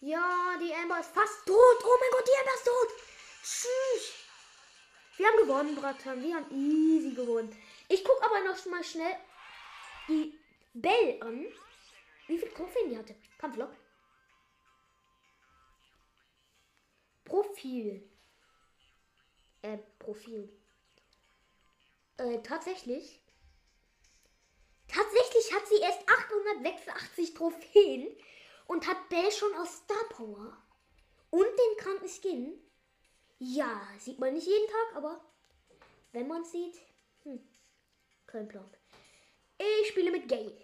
Ja, 0.00 0.58
die 0.60 0.74
Amber 0.74 0.98
ist 1.00 1.12
fast 1.12 1.46
tot. 1.46 1.84
Oh 1.84 1.98
mein 2.00 2.10
Gott, 2.10 2.26
die 2.26 2.40
Amber 2.40 2.54
ist 2.54 2.64
tot. 2.64 2.88
Tschüss. 3.42 4.14
Wir 5.18 5.26
haben 5.26 5.36
gewonnen, 5.36 5.76
Bratan. 5.76 6.22
Wir 6.22 6.36
haben 6.36 6.50
easy 6.50 7.14
gewonnen. 7.14 7.54
Ich 7.88 8.02
gucke 8.02 8.24
aber 8.24 8.40
noch 8.40 8.64
mal 8.66 8.82
schnell 8.82 9.14
die 10.08 10.39
Bell 10.72 11.18
an. 11.22 11.46
Wie 12.26 12.38
viele 12.38 12.54
Trophäen 12.54 12.90
die 12.90 12.98
hatte. 12.98 13.14
Kampflok. 13.38 13.74
Profil. 17.24 18.08
Äh, 19.62 19.78
Profil. 19.98 20.48
Äh, 22.16 22.38
tatsächlich. 22.42 23.20
Tatsächlich 24.88 25.54
hat 25.54 25.66
sie 25.68 25.80
erst 25.80 26.00
886 26.08 27.34
Trophäen 27.34 28.08
und 28.66 28.86
hat 28.86 29.08
Bell 29.08 29.30
schon 29.30 29.54
aus 29.54 29.78
Star 29.78 30.08
Power. 30.10 30.56
Und 31.30 31.46
den 31.46 31.76
kranken 31.78 32.08
Skin. 32.08 32.60
Ja, 33.38 33.88
sieht 33.98 34.18
man 34.18 34.34
nicht 34.34 34.46
jeden 34.46 34.68
Tag, 34.68 34.96
aber 34.96 35.24
wenn 36.12 36.28
man 36.28 36.44
sieht, 36.44 36.76
hm, 37.22 37.40
kein 38.26 38.48
Plan. 38.48 38.68
Ich 39.60 39.88
spiele 39.88 40.10
mit 40.10 40.26
Gay. 40.26 40.56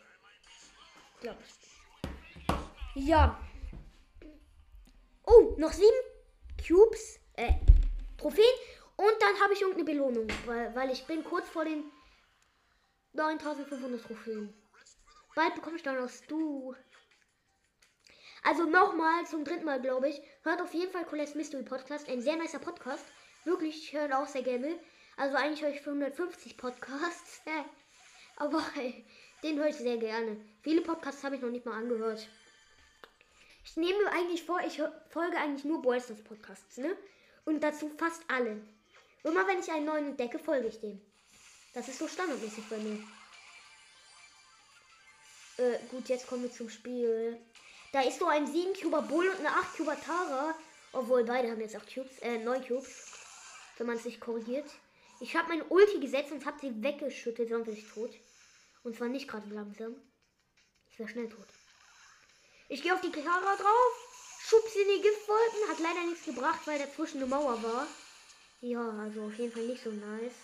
Glaub 1.21 1.37
ich. 1.47 3.05
Ja. 3.07 3.39
Oh, 5.27 5.55
noch 5.59 5.73
sieben 5.73 5.89
Cubes, 6.67 7.19
äh, 7.35 7.53
Trophäen. 8.17 8.45
Und 8.97 9.13
dann 9.21 9.39
habe 9.43 9.53
ich 9.53 9.61
irgendeine 9.61 9.85
Belohnung, 9.85 10.29
weil, 10.47 10.75
weil 10.75 10.91
ich 10.91 11.05
bin 11.07 11.23
kurz 11.25 11.47
vor 11.49 11.67
den 11.67 11.85
9500 13.13 14.03
Trophäen. 14.03 14.55
Bald 15.35 15.55
bekomme 15.55 15.77
ich 15.77 15.83
dann 15.83 15.99
aus 15.99 16.23
Du. 16.27 16.75
Also 18.45 18.65
nochmal, 18.65 19.27
zum 19.27 19.45
dritten 19.45 19.65
Mal, 19.67 19.83
glaube 19.83 20.09
ich. 20.09 20.23
Hört 20.43 20.63
auf 20.63 20.73
jeden 20.73 20.93
Fall 20.93 21.05
Colette's 21.05 21.35
Mystery 21.35 21.65
Podcast. 21.65 22.09
Ein 22.09 22.23
sehr 22.23 22.37
nicer 22.37 22.61
Podcast. 22.61 23.05
Wirklich, 23.45 23.77
ich 23.77 23.93
höre 23.93 24.19
auch 24.19 24.27
sehr 24.27 24.43
gerne. 24.43 24.79
Also 25.19 25.37
eigentlich 25.37 25.63
höre 25.63 25.75
ich 25.75 25.83
550 25.83 26.57
Podcasts. 26.57 27.43
Aber 28.37 28.63
den 29.43 29.59
höre 29.59 29.69
ich 29.69 29.77
sehr 29.77 29.97
gerne. 29.97 30.37
Viele 30.63 30.83
Podcasts 30.83 31.25
habe 31.25 31.37
ich 31.37 31.43
noch 31.43 31.51
nicht 31.51 31.67
mal 31.67 31.79
angehört. 31.79 32.29
Ich 33.65 33.77
nehme 33.77 34.05
mir 34.05 34.13
eigentlich 34.13 34.45
vor, 34.45 34.61
ich 34.61 34.81
folge 35.11 35.37
eigentlich 35.39 35.65
nur 35.65 35.83
Boysters 35.83 36.23
Podcasts, 36.23 36.77
ne? 36.79 36.97
Und 37.45 37.61
dazu 37.61 37.91
fast 37.99 38.23
alle. 38.29 38.61
Immer 39.25 39.47
wenn 39.49 39.59
ich 39.59 39.71
einen 39.71 39.87
neuen 39.87 40.07
entdecke, 40.09 40.39
folge 40.39 40.69
ich 40.69 40.81
dem. 40.81 41.01
Das 41.75 41.89
ist 41.89 41.99
so 41.99 42.07
standardmäßig 42.07 42.65
bei 42.71 42.79
mir. 42.79 42.99
Äh, 45.59 45.79
gut, 45.91 46.09
jetzt 46.09 46.27
kommen 46.27 46.45
wir 46.45 46.53
zum 46.53 46.71
Spiel. 46.71 47.39
Da 47.93 48.03
ist 48.03 48.19
so 48.19 48.27
ein 48.27 48.47
7-Cuber 48.47 49.03
Bull 49.03 49.29
und 49.29 49.39
eine 49.39 49.49
8-Cuber 49.49 50.01
Tara. 50.01 50.55
Obwohl, 50.93 51.25
beide 51.25 51.51
haben 51.51 51.61
jetzt 51.61 51.77
8 51.77 51.93
Cubes, 51.93 52.19
äh, 52.21 52.39
9 52.39 52.67
Cubes. 52.67 53.13
Wenn 53.79 53.87
man 53.87 53.99
sich 53.99 54.21
korrigiert. 54.21 54.71
Ich 55.21 55.35
habe 55.35 55.49
mein 55.49 55.63
Ulti 55.69 55.99
gesetzt 55.99 56.33
und 56.33 56.45
habe 56.45 56.59
sie 56.61 56.83
weggeschüttet, 56.83 57.49
sonst 57.49 57.67
bin 57.67 57.75
ich 57.75 57.89
tot. 57.89 58.11
Und 58.87 58.95
zwar 58.95 59.09
nicht 59.09 59.27
gerade 59.27 59.53
langsam. 59.53 59.97
Ich 60.89 60.97
wäre 60.97 61.09
schnell 61.09 61.29
tot. 61.29 61.49
Ich 62.69 62.85
gehe 62.85 62.95
auf 62.95 63.01
die 63.01 63.11
Kara 63.11 63.57
drauf, 63.57 64.39
schub 64.47 64.63
sie 64.69 64.79
in 64.79 64.89
die 64.95 65.03
Giftwolken. 65.03 65.69
Hat 65.69 65.81
leider 65.81 66.07
nichts 66.07 66.25
gebracht, 66.25 66.65
weil 66.69 66.79
dazwischen 66.79 67.17
eine 67.17 67.27
Mauer 67.27 67.61
war. 67.65 67.89
Ja, 68.61 68.89
also 69.01 69.25
auf 69.25 69.35
jeden 69.35 69.53
Fall 69.53 69.67
nicht 69.67 69.83
so 69.83 69.91
nice. 69.91 70.37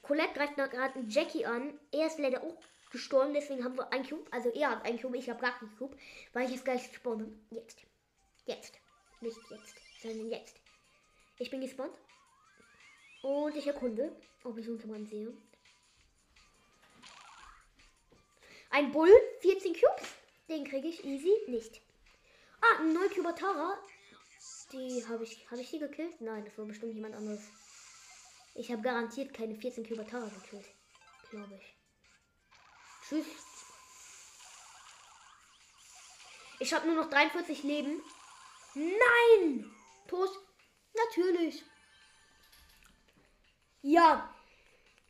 Colette 0.00 0.32
greift 0.32 0.56
gerade 0.56 1.04
Jackie 1.08 1.44
an. 1.44 1.78
Er 1.92 2.06
ist 2.06 2.18
leider 2.18 2.42
auch 2.42 2.62
gestorben, 2.90 3.34
deswegen 3.34 3.64
haben 3.64 3.76
wir 3.76 3.92
ein 3.92 4.08
Cube. 4.08 4.26
Also 4.30 4.48
er 4.48 4.70
hat 4.70 4.86
ein 4.86 4.98
Cube, 4.98 5.18
ich 5.18 5.28
habe 5.28 5.42
gar 5.42 5.58
keinen 5.58 5.76
Cube, 5.76 5.94
weil 6.32 6.46
ich 6.46 6.52
jetzt 6.52 6.64
gleich 6.64 6.88
gespawnt 6.88 7.18
bin. 7.18 7.46
Jetzt. 7.50 7.82
Jetzt. 8.46 8.78
Nicht 9.20 9.36
jetzt, 9.50 9.74
sondern 10.00 10.30
jetzt. 10.30 10.56
Ich 11.36 11.50
bin 11.50 11.60
gespawnt. 11.60 11.94
Und 13.24 13.56
ich 13.56 13.66
erkunde, 13.66 14.14
ob 14.42 14.58
ich 14.58 14.66
irgendjemanden 14.66 15.06
sehe. 15.06 15.32
Ein 18.68 18.92
Bull, 18.92 19.10
14 19.40 19.72
Cubes. 19.72 20.10
Den 20.46 20.66
kriege 20.66 20.88
ich 20.88 21.02
easy 21.06 21.32
nicht. 21.48 21.80
Ah, 22.60 22.80
ein 22.80 22.92
Neucuber 22.92 23.34
Tara. 23.34 23.78
Die 24.72 25.02
habe 25.08 25.24
ich. 25.24 25.50
Habe 25.50 25.62
ich 25.62 25.70
die 25.70 25.78
gekillt? 25.78 26.20
Nein, 26.20 26.44
das 26.44 26.58
war 26.58 26.66
bestimmt 26.66 26.94
jemand 26.94 27.14
anderes. 27.14 27.40
Ich 28.56 28.70
habe 28.70 28.82
garantiert 28.82 29.32
keine 29.32 29.54
14 29.54 29.86
Cuber 29.86 30.06
Tara 30.06 30.28
gekillt. 30.28 30.66
Glaube 31.30 31.54
ich. 31.54 31.74
Tschüss. 33.08 33.26
Ich 36.58 36.74
habe 36.74 36.86
nur 36.86 36.96
noch 36.96 37.08
43 37.08 37.62
Leben. 37.62 38.02
Nein! 38.74 39.74
Toast. 40.08 40.38
Natürlich. 40.94 41.64
Ja. 43.84 44.34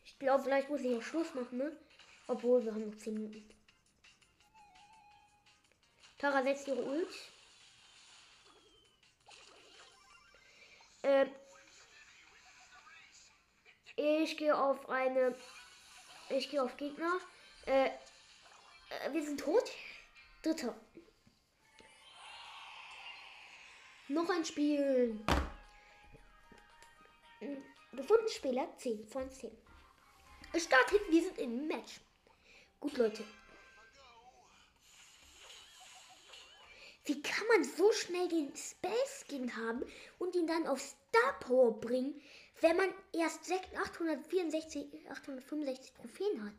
Ich 0.04 0.18
glaube, 0.18 0.42
vielleicht 0.42 0.68
muss 0.68 0.80
ich 0.80 0.96
auch 0.96 1.02
Schluss 1.02 1.32
machen, 1.32 1.58
ne? 1.58 1.76
Obwohl, 2.26 2.64
wir 2.64 2.74
haben 2.74 2.90
noch 2.90 2.96
10 2.96 3.14
Minuten. 3.14 3.48
Tara 6.18 6.42
setzt 6.42 6.66
ihre 6.66 6.82
Ult. 6.82 7.14
Äh, 11.02 11.26
ich 13.96 14.36
gehe 14.36 14.56
auf 14.56 14.88
eine. 14.88 15.36
Ich 16.30 16.50
gehe 16.50 16.60
auf 16.60 16.76
Gegner. 16.76 17.20
Äh, 17.66 17.86
äh, 17.86 19.12
wir 19.12 19.22
sind 19.22 19.38
tot. 19.38 19.70
Dritter. 20.42 20.74
Noch 24.08 24.28
ein 24.30 24.44
Spiel. 24.44 25.24
Gefunden 27.96 28.28
Spieler 28.28 28.68
10 28.78 29.06
von 29.06 29.30
10. 29.30 29.50
Start 30.56 30.90
hinten, 30.90 31.12
wir 31.12 31.22
sind 31.22 31.38
im 31.38 31.66
Match. 31.68 32.00
Gut, 32.80 32.96
Leute. 32.96 33.24
Wie 37.04 37.20
kann 37.20 37.46
man 37.48 37.64
so 37.64 37.92
schnell 37.92 38.28
den 38.28 38.54
Space 38.56 39.24
Skin 39.26 39.54
haben 39.56 39.84
und 40.18 40.34
ihn 40.34 40.46
dann 40.46 40.66
auf 40.66 40.80
Star 40.80 41.38
Power 41.40 41.78
bringen, 41.78 42.20
wenn 42.60 42.76
man 42.76 42.88
erst 43.12 43.52
864, 43.52 44.86
865 45.10 45.92
Trophäen 45.92 46.44
hat? 46.44 46.54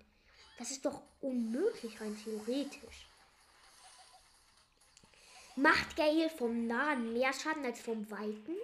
Das 0.57 0.71
ist 0.71 0.85
doch 0.85 1.01
unmöglich 1.21 1.99
rein 1.99 2.17
theoretisch. 2.23 3.07
Macht 5.55 5.95
Gale 5.95 6.29
vom 6.29 6.67
Nahen 6.67 7.13
mehr 7.13 7.33
Schaden 7.33 7.65
als 7.65 7.81
vom 7.81 8.09
Weiten? 8.11 8.55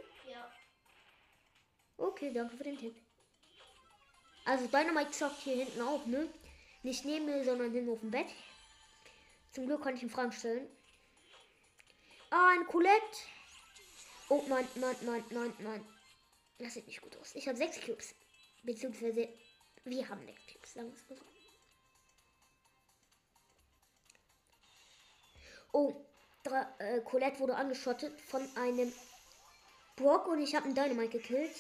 Okay, 1.98 2.34
danke 2.34 2.58
für 2.58 2.64
den 2.64 2.78
Tipp. 2.78 2.96
Also 4.46 4.68
Dynamite 4.68 5.12
zockt 5.12 5.42
hier 5.42 5.56
hinten 5.56 5.82
auch, 5.82 6.06
ne? 6.06 6.28
Nicht 6.84 7.06
neben 7.06 7.26
mir, 7.26 7.44
sondern 7.44 7.72
hinten 7.72 7.92
auf 7.92 8.00
dem 8.00 8.12
Bett. 8.12 8.28
Zum 9.52 9.68
Glück 9.68 9.82
konnte 9.82 9.98
ich 9.98 10.04
ihn 10.04 10.10
Fragen 10.10 10.32
stellen. 10.32 10.68
Ah, 12.32 12.50
ein 12.54 12.66
Colette. 12.66 13.18
Oh, 14.30 14.44
nein, 14.48 14.68
nein, 14.76 14.96
nein, 15.02 15.24
nein, 15.30 15.54
nein. 15.60 15.86
Das 16.58 16.74
sieht 16.74 16.88
nicht 16.88 17.02
gut 17.02 17.18
aus. 17.18 17.36
Ich 17.36 17.48
habe 17.48 17.58
sechs 17.58 17.80
Cubes. 17.82 18.16
Beziehungsweise, 18.64 19.28
wir 19.84 20.10
haben 20.10 20.26
sechs 20.26 20.42
Cubes, 20.48 20.74
sagen 20.74 20.92
wir 20.92 21.16
so. 21.18 21.22
Oh, 25.74 26.06
Dra 26.44 26.74
äh, 26.80 27.02
Colette 27.02 27.40
wurde 27.40 27.56
angeschottet 27.56 28.20
von 28.22 28.48
einem 28.58 28.92
Brock 29.96 30.28
und 30.28 30.42
ich 30.42 30.56
habe 30.56 30.66
einen 30.66 30.76
Dynamite 30.76 31.20
gekillt. 31.20 31.56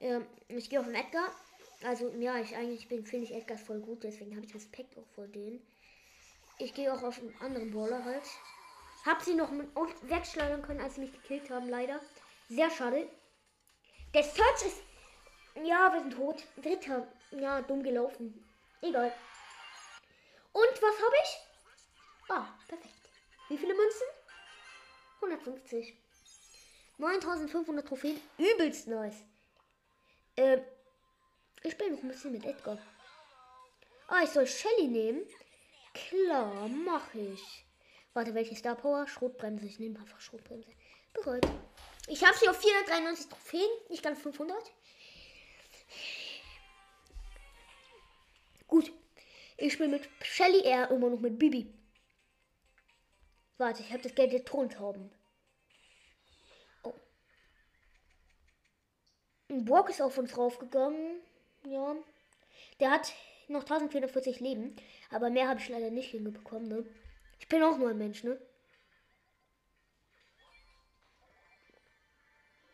Ähm, 0.00 0.26
ich 0.48 0.70
gehe 0.70 0.80
auf 0.80 0.86
den 0.86 0.94
Edgar. 0.94 1.30
Also, 1.82 2.08
ja, 2.18 2.38
ich 2.38 2.56
eigentlich 2.56 2.88
bin, 2.88 3.04
finde 3.04 3.26
ich 3.26 3.34
Edgar 3.34 3.58
voll 3.58 3.80
gut, 3.80 4.02
deswegen 4.02 4.34
habe 4.34 4.46
ich 4.46 4.54
Respekt 4.54 4.96
auch 4.98 5.06
vor 5.14 5.26
denen. 5.26 5.60
Ich 6.58 6.74
gehe 6.74 6.92
auch 6.92 7.02
auf 7.02 7.18
einen 7.18 7.34
anderen 7.40 7.70
Brawler 7.70 8.04
halt. 8.04 8.24
Hab 9.04 9.22
sie 9.22 9.34
noch 9.34 9.52
wegschleudern 10.02 10.62
können, 10.62 10.80
als 10.80 10.94
sie 10.94 11.02
mich 11.02 11.12
gekillt 11.12 11.50
haben, 11.50 11.68
leider. 11.68 12.00
Sehr 12.48 12.70
schade. 12.70 13.08
Der 14.14 14.22
Search 14.22 14.66
ist. 14.66 14.82
Ja, 15.64 15.92
wir 15.92 16.00
sind 16.00 16.14
tot. 16.14 16.42
Dritter. 16.62 17.06
Ja, 17.30 17.62
dumm 17.62 17.82
gelaufen. 17.82 18.44
Egal. 18.80 19.12
Und 20.52 20.82
was 20.82 20.96
habe 21.04 21.14
ich? 21.22 22.30
Ah, 22.30 22.46
perfekt. 22.66 22.94
Wie 23.48 23.58
viele 23.58 23.74
Münzen? 23.74 24.06
150. 25.20 25.94
9500 26.98 27.86
Trophäen. 27.86 28.20
Übelst 28.38 28.88
nice. 28.88 29.22
Ähm, 30.36 30.60
ich 31.62 31.72
spiele 31.72 31.92
noch 31.92 32.02
ein 32.02 32.08
bisschen 32.08 32.32
mit 32.32 32.44
Edgar. 32.44 32.78
Ah, 34.08 34.22
ich 34.22 34.30
soll 34.30 34.46
Shelly 34.46 34.88
nehmen. 34.88 35.22
Klar, 35.94 36.68
mache 36.68 37.18
ich. 37.18 37.64
Warte, 38.12 38.34
welche 38.34 38.54
Star 38.54 38.76
Power? 38.76 39.06
Schrotbremse. 39.08 39.66
Ich 39.66 39.78
nehme 39.78 39.98
einfach 39.98 40.20
Schrotbremse. 40.20 40.70
Bereit. 41.12 41.46
Ich 42.08 42.24
habe 42.24 42.36
sie 42.36 42.48
auf 42.48 42.60
493 42.60 43.28
Trophäen, 43.28 43.68
nicht 43.88 44.02
ganz 44.02 44.20
500. 44.20 44.56
Gut. 48.68 48.92
Ich 49.56 49.72
spiele 49.72 49.88
mit 49.88 50.08
Shelly, 50.22 50.60
er 50.62 50.90
immer 50.90 51.10
noch 51.10 51.20
mit 51.20 51.38
Bibi. 51.38 51.72
Warte, 53.58 53.82
ich 53.82 53.90
habe 53.90 54.02
das 54.02 54.14
Geld 54.14 54.32
der 54.32 54.44
Tontauben. 54.44 55.10
Ein 59.48 59.64
Brock 59.64 59.90
ist 59.90 60.02
auf 60.02 60.18
uns 60.18 60.32
draufgegangen. 60.32 61.20
Ja. 61.66 61.96
Der 62.80 62.90
hat 62.90 63.12
noch 63.48 63.62
1440 63.62 64.40
Leben. 64.40 64.76
Aber 65.10 65.30
mehr 65.30 65.48
habe 65.48 65.60
ich 65.60 65.68
leider 65.68 65.90
nicht 65.90 66.10
hinbekommen, 66.10 66.68
ne? 66.68 66.84
Ich 67.38 67.48
bin 67.48 67.62
auch 67.62 67.78
nur 67.78 67.90
ein 67.90 67.98
Mensch, 67.98 68.24
ne? 68.24 68.40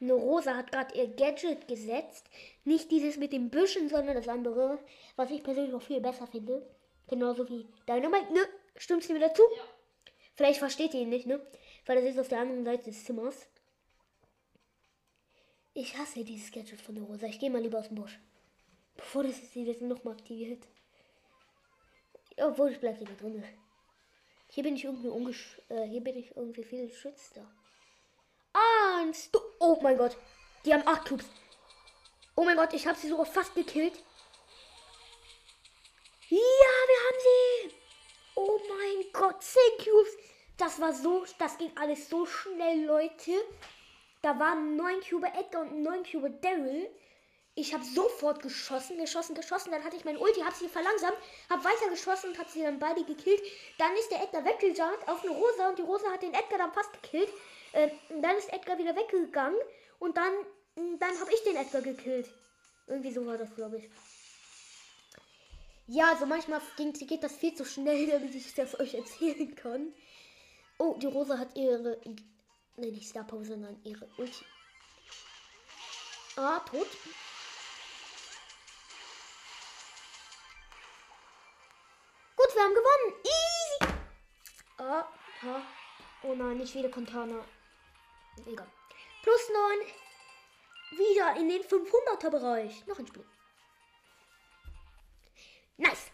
Eine 0.01 0.15
Rosa 0.15 0.57
hat 0.57 0.73
gerade 0.73 0.99
ihr 0.99 1.09
Gadget 1.15 1.69
gesetzt. 1.69 2.29
Nicht 2.65 2.91
dieses 2.91 3.19
mit 3.19 3.33
den 3.33 3.51
Büschen, 3.51 3.89
sondern 3.89 4.17
das 4.17 4.27
andere, 4.27 4.79
was 5.15 5.31
ich 5.31 5.45
persönlich 5.45 5.73
noch 5.73 5.83
viel 5.83 6.01
besser 6.01 6.27
finde. 6.27 6.69
Genauso 7.07 7.49
wie 7.49 7.69
Dynamite, 7.89 8.33
ne? 8.33 8.41
Stimmt's 8.77 9.07
dir 9.07 9.15
wieder 9.15 9.33
zu? 9.35 9.43
Ja. 9.57 9.63
Vielleicht 10.35 10.59
versteht 10.59 10.95
ihr 10.95 11.03
ihn 11.03 11.11
nicht, 11.11 11.27
ne? 11.27 11.41
Weil 11.87 11.97
das 11.97 12.07
ist 12.07 12.19
auf 12.19 12.29
der 12.29 12.41
anderen 12.41 12.65
Seite 12.65 12.85
des 12.85 13.05
Zimmers. 13.05 13.47
Ich 15.75 15.97
hasse 15.97 16.23
dieses 16.23 16.53
Gadget 16.53 16.81
von 16.81 16.95
der 16.95 17.05
Rosa. 17.05 17.27
Ich 17.27 17.39
gehe 17.39 17.51
mal 17.51 17.63
lieber 17.63 17.79
aus 17.79 17.89
dem 17.89 17.97
Busch. 17.97 18.19
Bevor 18.97 19.23
das 19.23 19.41
das 19.41 19.81
nochmal 19.81 20.15
aktiviert. 20.15 20.67
Obwohl, 22.37 22.73
ich 22.73 22.81
bleibe 22.81 22.99
lieber 22.99 23.15
drin. 23.15 23.43
Hier 24.51 24.63
bin 24.63 24.77
ich 24.77 24.85
irgendwie 24.85 25.09
ungesch 25.09 25.61
äh, 25.71 25.89
hier 25.89 26.03
bin 26.03 26.17
ich 26.17 26.37
irgendwie 26.37 26.63
viel 26.63 26.87
geschützter. 26.87 27.51
Ah, 28.53 29.01
ein 29.01 29.15
Sto 29.15 29.41
Oh 29.61 29.79
mein 29.81 29.97
Gott. 29.97 30.15
Die 30.65 30.75
haben 30.75 30.87
acht 30.87 31.09
Cubes. 31.09 31.25
Oh 32.37 32.45
mein 32.45 32.57
Gott, 32.57 32.75
ich 32.75 32.87
habe 32.87 32.99
sie 32.99 33.09
sogar 33.09 33.25
fast 33.25 33.55
gekillt. 33.55 33.95
Ja, 36.29 36.39
wir 36.39 37.01
haben 37.07 37.19
sie. 37.23 37.75
Oh 38.35 38.61
mein 38.69 39.13
Gott, 39.13 39.43
10 39.43 39.61
Cubes. 39.79 40.17
Das 40.59 40.81
war 40.81 40.93
so, 40.93 41.25
das 41.39 41.57
ging 41.57 41.73
alles 41.77 42.09
so 42.11 42.27
schnell, 42.27 42.85
Leute. 42.85 43.33
Da 44.23 44.39
waren 44.39 44.77
9 44.77 45.01
Cube 45.01 45.27
Edgar 45.27 45.63
und 45.63 45.83
9 45.83 46.05
Cube 46.05 46.31
Daryl. 46.31 46.89
Ich 47.55 47.75
habe 47.75 47.85
sofort 47.85 48.41
geschossen, 48.41 48.97
geschossen, 48.97 49.35
geschossen. 49.35 49.73
Dann 49.73 49.85
hatte 49.85 49.97
ich 49.97 50.05
mein 50.05 50.17
Ulti, 50.17 50.41
habe 50.41 50.55
sie 50.55 50.69
verlangsamt, 50.69 51.17
habe 51.51 51.65
weiter 51.65 51.91
geschossen 51.91 52.31
und 52.31 52.39
habe 52.39 52.49
sie 52.49 52.63
dann 52.63 52.79
beide 52.79 53.05
gekillt. 53.05 53.43
Dann 53.79 53.93
ist 53.95 54.11
der 54.11 54.23
Edgar 54.23 54.45
weggejumpt 54.45 55.09
auf 55.09 55.23
eine 55.23 55.33
Rosa 55.33 55.69
und 55.69 55.79
die 55.79 55.83
Rosa 55.83 56.11
hat 56.11 56.23
den 56.23 56.33
Edgar 56.33 56.59
dann 56.59 56.73
fast 56.73 56.93
gekillt. 56.95 57.29
Äh, 57.73 57.91
dann 58.21 58.37
ist 58.37 58.53
Edgar 58.53 58.79
wieder 58.79 58.95
weggegangen 58.97 59.59
und 59.99 60.17
dann, 60.17 60.33
dann 60.99 61.21
habe 61.21 61.33
ich 61.35 61.43
den 61.43 61.57
Edgar 61.57 61.83
gekillt. 61.83 62.31
Irgendwie 62.87 63.13
so 63.13 63.27
war 63.27 63.37
das, 63.37 63.55
glaube 63.55 63.79
ich. 63.79 63.91
Ja, 65.89 66.11
also 66.13 66.27
manchmal 66.27 66.61
ging, 66.77 66.93
geht 66.93 67.23
das 67.23 67.37
viel 67.37 67.55
zu 67.55 67.65
schnell, 67.65 68.07
damit 68.11 68.35
ich 68.35 68.55
das 68.55 68.79
euch 68.79 68.95
erzählen 68.95 69.55
kann. 69.57 69.93
Oh, 70.79 70.95
die 70.99 71.07
Rosa 71.07 71.39
hat 71.39 71.57
ihre. 71.57 72.01
Ne, 72.77 72.87
nicht 72.87 73.09
Star 73.09 73.25
Power, 73.25 73.45
sondern 73.45 73.81
ihre 73.85 74.09
Ulti. 74.17 74.45
Ah, 76.37 76.61
tot. 76.61 76.89
Gut, 82.37 82.55
wir 82.55 82.63
haben 82.63 82.75
gewonnen. 82.75 83.15
Easy. 83.25 83.95
Ah, 84.79 85.07
ah. 85.43 85.63
Oh 86.23 86.35
nein, 86.35 86.57
nicht 86.57 86.75
wieder 86.75 86.89
Contana. 86.89 87.45
Egal. 88.47 88.71
Plus 89.23 89.41
9. 89.53 90.99
Wieder 90.99 91.37
in 91.37 91.49
den 91.49 91.63
500er 91.63 92.31
Bereich. 92.31 92.87
Noch 92.87 92.99
ein 92.99 93.07
Spiel. 93.07 93.25
Nice. 95.77 96.11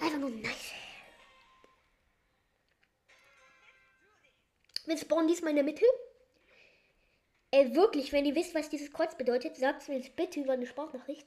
Einfach 0.00 0.18
nur 0.18 0.30
nice. 0.30 0.72
Wir 4.88 4.96
spawnen 4.96 5.28
diesmal 5.28 5.50
in 5.50 5.56
der 5.56 5.64
Mitte. 5.66 5.84
Ey, 7.50 7.74
wirklich, 7.74 8.10
wenn 8.10 8.24
ihr 8.24 8.34
wisst, 8.34 8.54
was 8.54 8.70
dieses 8.70 8.90
Kreuz 8.90 9.14
bedeutet, 9.14 9.54
sagt 9.54 9.82
es 9.82 9.88
mir 9.88 9.98
jetzt 9.98 10.16
bitte 10.16 10.40
über 10.40 10.54
eine 10.54 10.66
Sprachnachricht. 10.66 11.26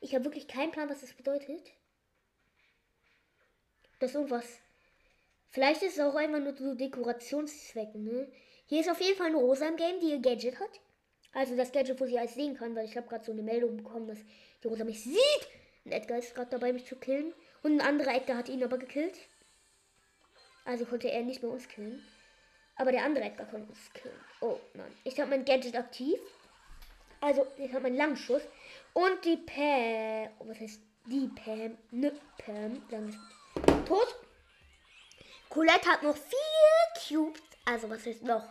Ich 0.00 0.14
habe 0.14 0.24
wirklich 0.24 0.48
keinen 0.48 0.70
Plan, 0.70 0.88
was 0.88 1.02
das 1.02 1.12
bedeutet. 1.12 1.60
Das 3.98 4.10
ist 4.10 4.14
irgendwas. 4.14 4.46
Vielleicht 5.50 5.82
ist 5.82 5.98
es 5.98 6.00
auch 6.00 6.14
einfach 6.14 6.40
nur 6.40 6.56
so 6.56 6.74
Dekorationszwecken, 6.74 8.02
ne? 8.02 8.32
Hier 8.64 8.80
ist 8.80 8.90
auf 8.90 9.00
jeden 9.02 9.18
Fall 9.18 9.26
eine 9.26 9.36
Rosa 9.36 9.68
im 9.68 9.76
Game, 9.76 10.00
die 10.00 10.12
ihr 10.12 10.20
Gadget 10.20 10.58
hat. 10.58 10.80
Also 11.34 11.54
das 11.54 11.70
Gadget, 11.70 12.00
wo 12.00 12.06
sie 12.06 12.18
alles 12.18 12.32
sehen 12.32 12.56
kann, 12.56 12.74
weil 12.74 12.86
ich 12.86 12.96
habe 12.96 13.08
gerade 13.08 13.26
so 13.26 13.32
eine 13.32 13.42
Meldung 13.42 13.76
bekommen, 13.76 14.06
dass 14.06 14.20
die 14.62 14.68
Rosa 14.68 14.84
mich 14.84 15.04
sieht. 15.04 15.48
Und 15.84 15.92
Edgar 15.92 16.18
ist 16.18 16.34
gerade 16.34 16.50
dabei, 16.50 16.72
mich 16.72 16.86
zu 16.86 16.96
killen. 16.96 17.34
Und 17.62 17.72
ein 17.78 17.86
anderer 17.86 18.14
Edgar 18.14 18.38
hat 18.38 18.48
ihn 18.48 18.64
aber 18.64 18.78
gekillt. 18.78 19.18
Also 20.64 20.86
konnte 20.86 21.10
er 21.10 21.22
nicht 21.22 21.42
mehr 21.42 21.52
uns 21.52 21.68
killen. 21.68 22.02
Aber 22.82 22.90
der 22.90 23.04
andere 23.04 23.22
Edgar 23.22 23.46
konnte 23.46 23.68
uns 23.68 23.92
killen. 23.92 24.18
Oh 24.40 24.58
nein. 24.74 24.92
Ich 25.04 25.20
habe 25.20 25.30
mein 25.30 25.44
Gadget 25.44 25.76
aktiv. 25.76 26.18
Also, 27.20 27.46
ich 27.56 27.72
habe 27.72 27.84
meinen 27.84 27.94
Langschuss. 27.94 28.42
Und 28.92 29.24
die 29.24 29.36
Pam. 29.36 30.28
Oh, 30.40 30.48
was 30.48 30.58
heißt 30.58 30.80
die 31.06 31.28
Pam? 31.28 31.78
Ne, 31.92 32.12
Pam. 32.38 32.82
Dann 32.90 33.08
ist 33.08 33.18
tot. 33.86 34.16
Colette 35.48 35.88
hat 35.88 36.02
noch 36.02 36.16
vier 36.16 37.06
Cubes. 37.06 37.40
Also, 37.64 37.88
was 37.88 38.04
ist 38.04 38.24
noch? 38.24 38.48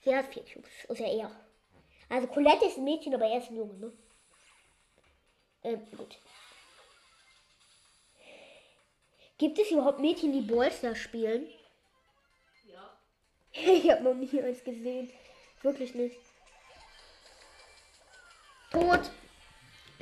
Sie 0.00 0.16
hat 0.16 0.32
vier 0.32 0.46
Cubes. 0.46 0.70
Ja 0.98 1.12
eher. 1.12 1.30
Also, 2.08 2.28
Colette 2.28 2.64
ist 2.64 2.78
ein 2.78 2.84
Mädchen, 2.84 3.14
aber 3.14 3.26
er 3.26 3.36
ist 3.36 3.50
ein 3.50 3.56
Junge, 3.56 3.74
ne? 3.74 3.92
Ähm, 5.64 5.86
gut. 5.94 6.16
Gibt 9.36 9.58
es 9.58 9.70
überhaupt 9.70 10.00
Mädchen, 10.00 10.32
die 10.32 10.40
Ballstar 10.40 10.94
spielen? 10.96 11.50
Ja. 12.64 12.96
Ich 13.54 13.90
habe 13.90 14.02
noch 14.02 14.14
nie 14.14 14.40
eins 14.42 14.64
gesehen. 14.64 15.12
Wirklich 15.62 15.94
nicht. 15.94 16.18
Tot. 18.70 19.10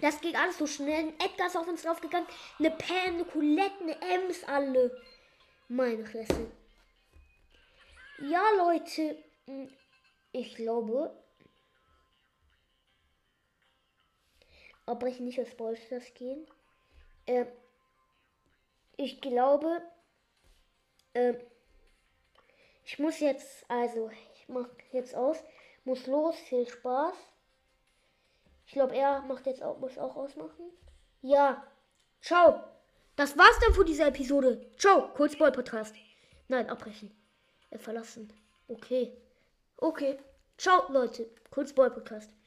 Das 0.01 0.21
geht 0.21 0.37
alles 0.37 0.57
so 0.57 0.67
schnell. 0.67 1.13
Edgar 1.19 1.49
ist 1.49 1.57
auf 1.57 1.67
uns 1.69 1.83
draufgegangen. 1.83 2.29
Eine 2.59 2.71
Pam, 2.71 3.15
eine 3.15 3.25
Colette, 3.25 3.81
eine 3.81 4.01
Ems, 4.01 4.45
alle. 4.45 4.97
Meine 5.69 6.07
Fresse. 6.07 6.51
Ja, 8.19 8.43
Leute. 8.57 9.23
hm, 9.47 9.71
Ich 10.33 10.55
glaube. 10.55 11.15
Aber 14.87 15.07
ich 15.09 15.21
nicht 15.21 15.41
aus 15.41 15.55
Bolsters 15.57 16.15
gehen. 16.15 16.47
Ähm, 17.27 17.47
ich 18.97 19.21
glaube. 19.21 19.83
Ähm, 21.15 21.37
ich 22.85 22.99
muss 22.99 23.21
jetzt, 23.21 23.65
also, 23.69 24.11
ich 24.35 24.49
mach 24.49 24.69
jetzt 24.93 25.15
aus, 25.15 25.39
muss 25.85 26.07
los, 26.07 26.37
viel 26.37 26.69
Spaß. 26.69 27.15
Ich 28.67 28.73
glaube, 28.73 28.95
er 28.97 29.23
macht 29.23 29.47
jetzt 29.47 29.63
auch, 29.63 29.79
muss 29.79 29.99
auch 29.99 30.17
ausmachen. 30.17 30.71
Ja, 31.23 31.65
ciao. 32.21 32.63
Das 33.17 33.37
war's 33.37 33.59
dann 33.61 33.75
für 33.75 33.85
diese 33.85 34.05
Episode. 34.05 34.65
Ciao, 34.79 35.13
Kurzball 35.13 35.53
Podcast. 35.53 35.95
Nein, 36.49 36.71
abbrechen. 36.71 37.15
Äh, 37.71 37.79
verlassen. 37.79 38.33
Okay. 38.69 39.13
Okay. 39.77 40.19
Ciao, 40.57 40.91
Leute. 40.91 41.29
Kurzball 41.51 41.91
Podcast. 41.91 42.40